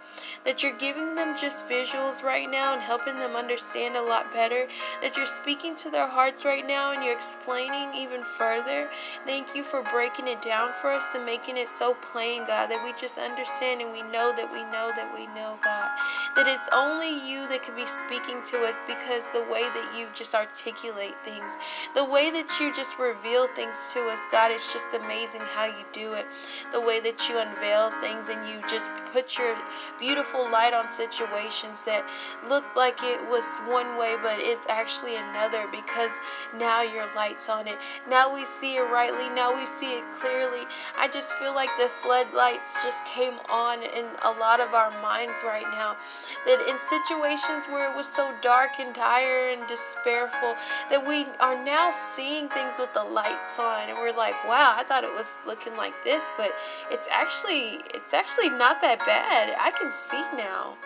That 0.45 0.63
you're 0.63 0.77
giving 0.77 1.15
them 1.15 1.35
just 1.35 1.67
visuals 1.67 2.23
right 2.23 2.49
now 2.49 2.73
and 2.73 2.81
helping 2.81 3.17
them 3.17 3.35
understand 3.35 3.95
a 3.95 4.01
lot 4.01 4.31
better. 4.31 4.67
That 5.01 5.17
you're 5.17 5.25
speaking 5.25 5.75
to 5.77 5.89
their 5.89 6.07
hearts 6.07 6.45
right 6.45 6.65
now 6.65 6.93
and 6.93 7.03
you're 7.03 7.13
explaining 7.13 7.93
even 7.95 8.23
further. 8.23 8.89
Thank 9.25 9.55
you 9.55 9.63
for 9.63 9.83
breaking 9.83 10.27
it 10.27 10.41
down 10.41 10.71
for 10.81 10.91
us 10.91 11.13
and 11.15 11.25
making 11.25 11.57
it 11.57 11.67
so 11.67 11.95
plain, 11.95 12.45
God, 12.45 12.67
that 12.67 12.83
we 12.83 12.93
just 12.93 13.17
understand 13.17 13.81
and 13.81 13.91
we 13.91 14.03
know 14.03 14.33
that 14.35 14.51
we 14.51 14.63
know 14.63 14.91
that 14.95 15.11
we 15.13 15.25
know, 15.27 15.57
God. 15.63 15.89
That 16.35 16.47
it's 16.47 16.69
only 16.73 17.09
you 17.29 17.47
that 17.49 17.63
can 17.63 17.75
be 17.75 17.85
speaking 17.85 18.43
to 18.45 18.63
us 18.65 18.79
because 18.87 19.25
the 19.33 19.45
way 19.51 19.63
that 19.63 19.95
you 19.97 20.07
just 20.13 20.35
articulate 20.35 21.15
things 21.23 21.57
the 21.95 22.03
way 22.03 22.29
that 22.29 22.59
you 22.59 22.73
just 22.75 22.99
reveal 22.99 23.47
things 23.55 23.93
to 23.93 24.01
us, 24.09 24.19
God, 24.29 24.51
it's 24.51 24.73
just 24.73 24.93
amazing 24.93 25.41
how 25.55 25.63
you 25.63 25.85
do 25.93 26.13
it. 26.13 26.25
The 26.73 26.81
way 26.81 26.99
that 26.99 27.29
you 27.29 27.39
unveil 27.39 27.89
things 28.01 28.27
and 28.27 28.47
you 28.47 28.61
just 28.67 28.91
put 29.13 29.37
your 29.37 29.55
beautiful 29.97 30.34
light 30.43 30.73
on 30.73 30.89
situations 30.89 31.83
that 31.83 32.05
looked 32.47 32.75
like 32.75 32.99
it 33.01 33.21
was 33.29 33.61
one 33.67 33.97
way, 33.97 34.15
but 34.21 34.39
it's 34.39 34.65
actually 34.69 35.15
another 35.15 35.67
because 35.71 36.11
now 36.57 36.81
your 36.81 37.07
light's 37.15 37.49
on 37.49 37.67
it. 37.67 37.77
Now 38.09 38.33
we 38.33 38.45
see 38.45 38.75
it 38.75 38.81
rightly. 38.81 39.29
Now 39.29 39.53
we 39.53 39.65
see 39.65 39.97
it 39.97 40.03
clearly. 40.19 40.65
I 40.97 41.07
just 41.07 41.33
feel 41.35 41.53
like 41.53 41.69
the 41.77 41.89
floodlights 42.03 42.75
just 42.83 43.05
came 43.05 43.35
on 43.49 43.81
in 43.83 44.05
a 44.23 44.31
lot 44.31 44.59
of 44.59 44.73
our 44.73 44.91
minds 45.01 45.43
right 45.45 45.67
now. 45.71 45.97
That 46.45 46.65
in 46.67 46.77
situations 46.77 47.67
where 47.67 47.91
it 47.91 47.95
was 47.95 48.07
so 48.07 48.33
dark 48.41 48.79
and 48.79 48.93
dire 48.93 49.49
and 49.49 49.63
despairful, 49.63 50.55
that 50.89 51.05
we 51.07 51.25
are 51.39 51.63
now 51.63 51.91
seeing 51.91 52.49
things 52.49 52.79
with 52.79 52.93
the 52.93 53.03
lights 53.03 53.59
on 53.59 53.89
and 53.89 53.97
we're 53.97 54.15
like, 54.15 54.35
wow, 54.45 54.75
I 54.77 54.83
thought 54.83 55.03
it 55.03 55.13
was 55.13 55.37
looking 55.45 55.75
like 55.75 56.03
this, 56.03 56.31
but 56.37 56.53
it's 56.91 57.07
actually 57.11 57.81
it's 57.93 58.13
actually 58.13 58.49
not 58.49 58.81
that 58.81 58.99
bad. 58.99 59.55
I 59.59 59.71
can 59.71 59.91
see 59.91 60.21
now. 60.33 60.77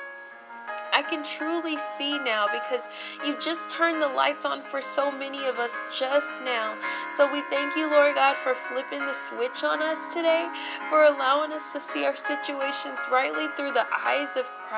I 0.91 1.01
can 1.03 1.23
truly 1.23 1.77
see 1.77 2.19
now 2.19 2.47
because 2.51 2.89
you 3.25 3.39
just 3.39 3.69
turned 3.69 4.01
the 4.01 4.07
lights 4.07 4.43
on 4.43 4.61
for 4.61 4.81
so 4.81 5.11
many 5.11 5.47
of 5.47 5.57
us 5.57 5.73
just 5.97 6.43
now. 6.43 6.77
So 7.15 7.31
we 7.31 7.41
thank 7.43 7.75
you, 7.75 7.89
Lord 7.89 8.15
God, 8.15 8.35
for 8.35 8.53
flipping 8.53 9.05
the 9.05 9.13
switch 9.13 9.63
on 9.63 9.81
us 9.81 10.13
today, 10.13 10.49
for 10.89 11.05
allowing 11.05 11.53
us 11.53 11.71
to 11.73 11.79
see 11.79 12.05
our 12.05 12.15
situations 12.15 12.99
rightly 13.11 13.47
through 13.55 13.71
the 13.71 13.87
eyes 13.93 14.35
of 14.35 14.51
Christ, 14.51 14.68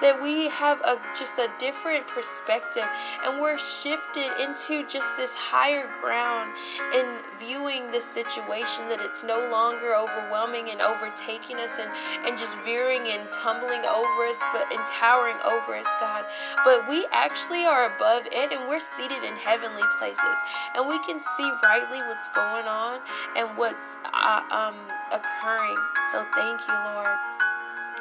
that 0.00 0.20
we 0.20 0.48
have 0.48 0.80
a 0.82 0.98
just 1.16 1.38
a 1.38 1.48
different 1.58 2.06
perspective 2.06 2.84
and 3.24 3.40
we're 3.40 3.58
shifted 3.58 4.30
into 4.42 4.86
just 4.88 5.16
this 5.16 5.34
higher 5.34 5.88
ground 6.00 6.52
in 6.94 7.22
viewing 7.38 7.90
this 7.90 8.04
situation 8.04 8.88
that 8.88 9.00
it's 9.00 9.22
no 9.22 9.48
longer 9.50 9.94
overwhelming 9.94 10.70
and 10.70 10.80
overtaking 10.80 11.56
us 11.56 11.78
and, 11.78 11.90
and 12.26 12.38
just 12.38 12.60
veering 12.62 13.02
and 13.06 13.30
tumbling 13.32 13.84
over 13.86 14.20
us, 14.26 14.40
but 14.52 14.66
in 14.72 14.80
towering 14.84 15.38
over 15.44 15.74
us, 15.74 15.88
God. 16.00 16.24
But 16.64 16.88
we 16.88 17.06
actually 17.12 17.64
are 17.64 17.94
above 17.94 18.26
it 18.26 18.52
and 18.52 18.68
we're 18.68 18.80
seated 18.80 19.22
in 19.22 19.36
heavenly 19.36 19.86
places 19.98 20.38
and 20.74 20.88
we 20.88 20.98
can 21.06 21.20
see 21.20 21.50
rightly 21.62 22.02
what's 22.02 22.28
going 22.30 22.66
on 22.66 23.00
and 23.36 23.48
what's 23.56 23.96
uh, 24.12 24.42
um, 24.50 24.76
occurring. 25.12 25.78
So 26.10 26.26
thank 26.34 26.60
you, 26.66 26.74
Lord 26.74 27.43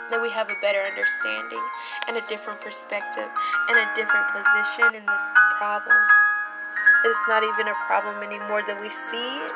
that 0.09 0.21
we 0.21 0.29
have 0.31 0.49
a 0.49 0.57
better 0.61 0.81
understanding 0.81 1.63
and 2.07 2.17
a 2.17 2.21
different 2.27 2.61
perspective 2.61 3.27
and 3.69 3.77
a 3.79 3.87
different 3.95 4.27
position 4.29 4.95
in 4.95 5.05
this 5.05 5.25
problem. 5.57 5.97
That 7.03 7.09
it's 7.09 7.27
not 7.27 7.43
even 7.43 7.67
a 7.67 7.75
problem 7.85 8.23
anymore, 8.23 8.63
that 8.65 8.79
we 8.79 8.87
see 8.87 9.37
it 9.43 9.51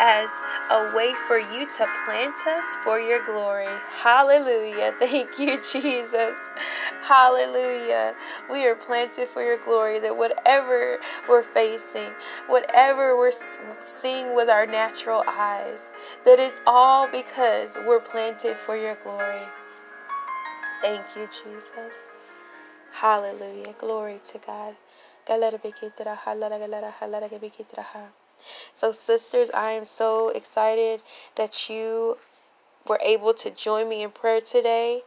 as 0.00 0.28
a 0.70 0.94
way 0.94 1.14
for 1.26 1.38
you 1.38 1.66
to 1.72 1.86
plant 2.04 2.36
us 2.46 2.64
for 2.84 3.00
your 3.00 3.24
glory. 3.24 3.72
Hallelujah. 4.02 4.92
Thank 4.98 5.38
you, 5.38 5.60
Jesus. 5.62 6.38
Hallelujah. 7.02 8.14
We 8.50 8.66
are 8.66 8.74
planted 8.74 9.28
for 9.28 9.42
your 9.42 9.56
glory, 9.56 9.98
that 10.00 10.16
whatever 10.16 10.98
we're 11.28 11.42
facing, 11.42 12.12
whatever 12.48 13.16
we're 13.16 13.32
seeing 13.84 14.34
with 14.34 14.50
our 14.50 14.66
natural 14.66 15.24
eyes, 15.26 15.90
that 16.26 16.38
it's 16.38 16.60
all 16.66 17.08
because 17.10 17.78
we're 17.86 18.00
planted 18.00 18.58
for 18.58 18.76
your 18.76 18.96
glory. 18.96 19.40
Thank 20.82 21.16
you, 21.16 21.28
Jesus. 21.28 22.08
Hallelujah. 22.92 23.74
Glory 23.78 24.20
to 24.24 24.38
God. 24.38 24.76
So, 28.74 28.92
sisters, 28.92 29.50
I 29.54 29.72
am 29.72 29.84
so 29.84 30.30
excited 30.30 31.02
that 31.36 31.70
you 31.70 32.18
were 32.86 33.00
able 33.04 33.34
to 33.34 33.50
join 33.50 33.88
me 33.88 34.02
in 34.02 34.10
prayer 34.10 34.40
today 34.40 35.02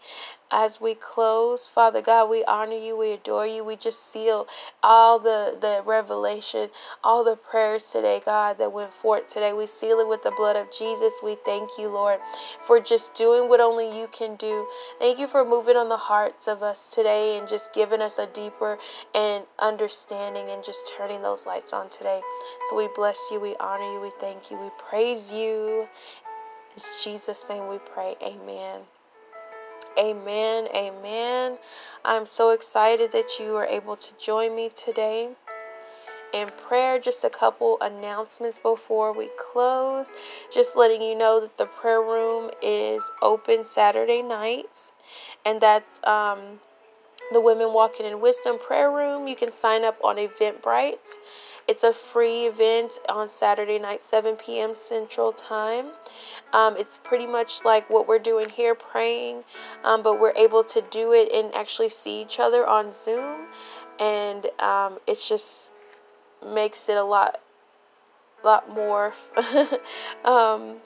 as 0.53 0.79
we 0.79 0.93
close, 0.93 1.67
Father 1.67 2.01
God, 2.01 2.29
we 2.29 2.43
honor 2.45 2.77
you, 2.77 2.95
we 2.95 3.11
adore 3.11 3.47
you. 3.47 3.63
We 3.63 3.75
just 3.75 4.11
seal 4.11 4.47
all 4.83 5.17
the, 5.17 5.57
the 5.59 5.81
revelation, 5.83 6.69
all 7.03 7.23
the 7.23 7.35
prayers 7.35 7.91
today, 7.91 8.21
God, 8.23 8.59
that 8.59 8.71
went 8.71 8.93
forth 8.93 9.33
today. 9.33 9.51
We 9.51 9.65
seal 9.65 9.97
it 9.99 10.07
with 10.07 10.21
the 10.21 10.31
blood 10.31 10.55
of 10.55 10.67
Jesus. 10.71 11.21
We 11.23 11.35
thank 11.43 11.71
you, 11.79 11.89
Lord, 11.89 12.19
for 12.63 12.79
just 12.79 13.15
doing 13.15 13.49
what 13.49 13.59
only 13.61 13.99
you 13.99 14.07
can 14.07 14.35
do. 14.35 14.67
Thank 14.99 15.17
you 15.17 15.25
for 15.25 15.43
moving 15.43 15.75
on 15.75 15.89
the 15.89 15.97
hearts 15.97 16.47
of 16.47 16.61
us 16.61 16.87
today 16.87 17.37
and 17.37 17.47
just 17.49 17.73
giving 17.73 18.01
us 18.01 18.19
a 18.19 18.27
deeper 18.27 18.77
and 19.15 19.45
understanding 19.57 20.49
and 20.49 20.63
just 20.63 20.91
turning 20.95 21.23
those 21.23 21.47
lights 21.47 21.73
on 21.73 21.89
today. 21.89 22.21
So 22.69 22.75
we 22.75 22.89
bless 22.95 23.17
you, 23.31 23.39
we 23.39 23.55
honor 23.59 23.91
you, 23.91 23.99
we 23.99 24.11
thank 24.19 24.51
you, 24.51 24.57
we 24.57 24.69
praise 24.77 25.33
you. 25.33 25.87
In 26.75 26.81
Jesus' 27.03 27.47
name 27.49 27.67
we 27.67 27.77
pray. 27.77 28.15
Amen. 28.23 28.81
Amen. 29.99 30.67
Amen. 30.75 31.57
I'm 32.03 32.25
so 32.25 32.49
excited 32.49 33.11
that 33.11 33.37
you 33.39 33.55
are 33.57 33.65
able 33.65 33.95
to 33.95 34.09
join 34.17 34.55
me 34.55 34.69
today 34.69 35.29
in 36.33 36.47
prayer. 36.67 36.99
Just 36.99 37.23
a 37.23 37.29
couple 37.29 37.77
announcements 37.79 38.57
before 38.57 39.13
we 39.15 39.29
close. 39.37 40.13
Just 40.51 40.75
letting 40.75 41.01
you 41.01 41.15
know 41.15 41.39
that 41.41 41.57
the 41.59 41.67
prayer 41.67 42.01
room 42.01 42.49
is 42.61 43.11
open 43.21 43.65
Saturday 43.65 44.23
nights, 44.23 44.91
and 45.45 45.61
that's 45.61 46.03
um, 46.05 46.59
the 47.31 47.39
Women 47.39 47.73
Walking 47.73 48.05
in 48.05 48.19
Wisdom 48.19 48.57
prayer 48.59 48.91
room. 48.91 49.27
You 49.27 49.35
can 49.35 49.51
sign 49.51 49.83
up 49.83 49.97
on 50.03 50.17
Eventbrite. 50.17 51.17
It's 51.67 51.83
a 51.83 51.93
free 51.93 52.45
event 52.45 52.99
on 53.07 53.27
Saturday 53.27 53.79
night, 53.79 54.01
7 54.01 54.35
p.m. 54.35 54.73
Central 54.73 55.31
Time. 55.31 55.87
Um, 56.51 56.75
it's 56.77 56.97
pretty 56.97 57.25
much 57.25 57.63
like 57.63 57.89
what 57.89 58.07
we're 58.07 58.19
doing 58.19 58.49
here, 58.49 58.75
praying, 58.75 59.43
um, 59.83 60.03
but 60.03 60.19
we're 60.19 60.35
able 60.35 60.63
to 60.65 60.83
do 60.91 61.13
it 61.13 61.31
and 61.33 61.53
actually 61.55 61.89
see 61.89 62.21
each 62.21 62.39
other 62.39 62.67
on 62.67 62.91
Zoom, 62.91 63.47
and 63.99 64.47
um, 64.59 64.99
it 65.07 65.19
just 65.21 65.71
makes 66.45 66.89
it 66.89 66.97
a 66.97 67.03
lot, 67.03 67.39
lot 68.43 68.69
more. 68.69 69.13
Um, 70.25 70.77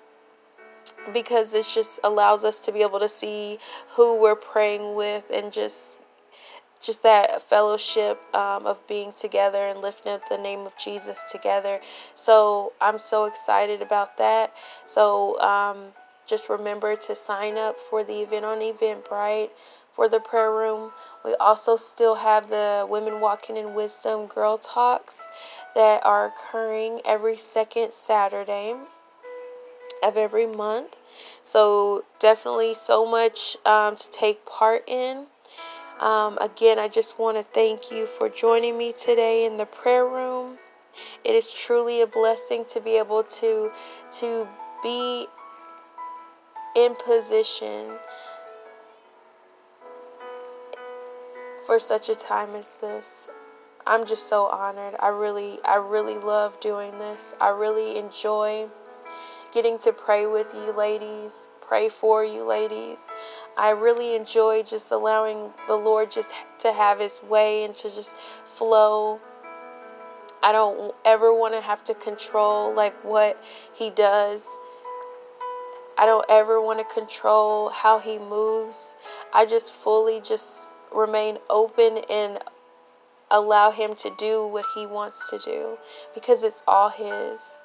because 1.13 1.53
it 1.53 1.65
just 1.67 1.99
allows 2.03 2.43
us 2.43 2.59
to 2.61 2.71
be 2.71 2.81
able 2.81 2.99
to 2.99 3.09
see 3.09 3.59
who 3.89 4.19
we're 4.19 4.35
praying 4.35 4.95
with 4.95 5.29
and 5.33 5.51
just 5.51 5.99
just 6.77 7.03
that 7.03 7.41
fellowship 7.41 8.19
um, 8.35 8.65
of 8.65 8.85
being 8.87 9.13
together 9.13 9.67
and 9.67 9.81
lifting 9.81 10.13
up 10.13 10.27
the 10.29 10.37
name 10.37 10.61
of 10.61 10.77
Jesus 10.77 11.23
together. 11.31 11.79
So 12.15 12.73
I'm 12.81 12.99
so 12.99 13.25
excited 13.25 13.81
about 13.81 14.17
that. 14.17 14.53
So 14.85 15.39
um, 15.39 15.93
just 16.25 16.49
remember 16.49 16.95
to 16.95 17.15
sign 17.15 17.57
up 17.57 17.79
for 17.79 18.03
the 18.03 18.21
event 18.21 18.45
on 18.45 18.59
Eventbrite 18.59 19.49
for 19.93 20.07
the 20.07 20.19
prayer 20.19 20.51
room. 20.51 20.91
We 21.25 21.33
also 21.35 21.75
still 21.75 22.15
have 22.15 22.49
the 22.49 22.85
Women 22.89 23.19
Walking 23.19 23.57
in 23.57 23.73
Wisdom 23.73 24.27
Girl 24.27 24.57
Talks 24.57 25.29
that 25.73 26.05
are 26.05 26.27
occurring 26.27 27.01
every 27.05 27.37
second 27.37 27.93
Saturday 27.93 28.75
of 30.03 30.17
every 30.17 30.45
month. 30.45 30.97
So 31.41 32.03
definitely 32.19 32.73
so 32.73 33.05
much 33.09 33.57
um, 33.65 33.95
to 33.95 34.09
take 34.11 34.45
part 34.45 34.83
in. 34.87 35.27
Um, 35.99 36.37
again, 36.39 36.77
I 36.77 36.87
just 36.89 37.17
want 37.17 37.37
to 37.37 37.43
thank 37.43 37.91
you 37.91 38.05
for 38.05 38.29
joining 38.29 38.77
me 38.77 38.93
today 38.93 39.45
in 39.45 39.57
the 39.57 39.65
prayer 39.65 40.05
room. 40.05 40.59
It 41.23 41.31
is 41.31 41.51
truly 41.51 42.01
a 42.01 42.07
blessing 42.07 42.65
to 42.65 42.79
be 42.79 42.97
able 42.97 43.23
to 43.23 43.71
to 44.19 44.47
be 44.83 45.27
in 46.75 46.95
position 47.03 47.95
for 51.65 51.79
such 51.79 52.09
a 52.09 52.15
time 52.15 52.55
as 52.55 52.77
this. 52.77 53.29
I'm 53.87 54.05
just 54.05 54.27
so 54.27 54.45
honored. 54.45 54.95
I 54.99 55.07
really 55.07 55.57
I 55.65 55.75
really 55.75 56.17
love 56.17 56.59
doing 56.59 56.91
this. 56.99 57.33
I 57.41 57.49
really 57.49 57.97
enjoy 57.97 58.67
getting 59.51 59.79
to 59.79 59.91
pray 59.91 60.27
with 60.27 60.53
you 60.53 60.71
ladies, 60.73 61.47
pray 61.61 61.89
for 61.89 62.23
you 62.23 62.43
ladies. 62.43 63.07
I 63.57 63.71
really 63.71 64.15
enjoy 64.15 64.63
just 64.63 64.91
allowing 64.91 65.51
the 65.67 65.75
Lord 65.75 66.11
just 66.11 66.31
to 66.59 66.71
have 66.71 66.99
his 66.99 67.21
way 67.23 67.63
and 67.63 67.75
to 67.77 67.83
just 67.83 68.15
flow 68.45 69.19
I 70.43 70.51
don't 70.51 70.93
ever 71.03 71.33
want 71.33 71.55
to 71.55 71.61
have 71.61 71.83
to 71.85 71.93
control 71.93 72.73
like 72.73 72.95
what 73.03 73.41
he 73.73 73.89
does. 73.89 74.47
I 75.97 76.05
don't 76.05 76.25
ever 76.29 76.61
want 76.61 76.79
to 76.79 76.85
control 76.85 77.69
how 77.69 77.99
he 77.99 78.19
moves. 78.19 78.95
I 79.33 79.45
just 79.45 79.73
fully 79.73 80.21
just 80.21 80.69
remain 80.93 81.39
open 81.49 82.01
and 82.09 82.39
allow 83.31 83.71
him 83.71 83.95
to 83.95 84.15
do 84.17 84.45
what 84.47 84.65
he 84.75 84.85
wants 84.85 85.29
to 85.31 85.39
do 85.39 85.77
because 86.13 86.43
it's 86.43 86.63
all 86.67 86.89
his. 86.89 87.59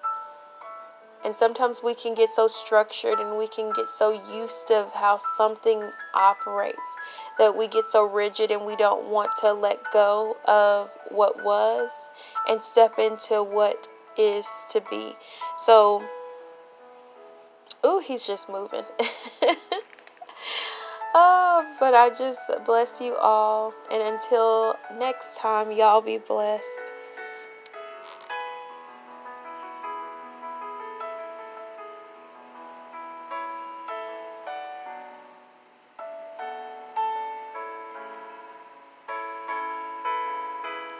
And 1.24 1.36
sometimes 1.36 1.82
we 1.84 1.94
can 1.94 2.14
get 2.14 2.30
so 2.30 2.48
structured 2.48 3.20
and 3.20 3.38
we 3.38 3.46
can 3.46 3.72
get 3.72 3.88
so 3.88 4.10
used 4.34 4.66
to 4.68 4.88
how 4.92 5.18
something 5.36 5.90
operates 6.14 6.96
that 7.38 7.56
we 7.56 7.68
get 7.68 7.88
so 7.88 8.04
rigid 8.04 8.50
and 8.50 8.66
we 8.66 8.74
don't 8.74 9.08
want 9.08 9.30
to 9.40 9.52
let 9.52 9.80
go 9.92 10.36
of 10.46 10.90
what 11.10 11.44
was 11.44 12.10
and 12.48 12.60
step 12.60 12.98
into 12.98 13.42
what 13.42 13.86
is 14.18 14.66
to 14.70 14.82
be. 14.90 15.12
So, 15.56 16.02
oh, 17.84 18.00
he's 18.00 18.26
just 18.26 18.48
moving. 18.48 18.84
oh, 21.14 21.76
but 21.78 21.94
I 21.94 22.10
just 22.10 22.50
bless 22.66 23.00
you 23.00 23.14
all. 23.16 23.72
And 23.92 24.02
until 24.02 24.76
next 24.98 25.38
time, 25.38 25.70
y'all 25.70 26.00
be 26.00 26.18
blessed. 26.18 26.92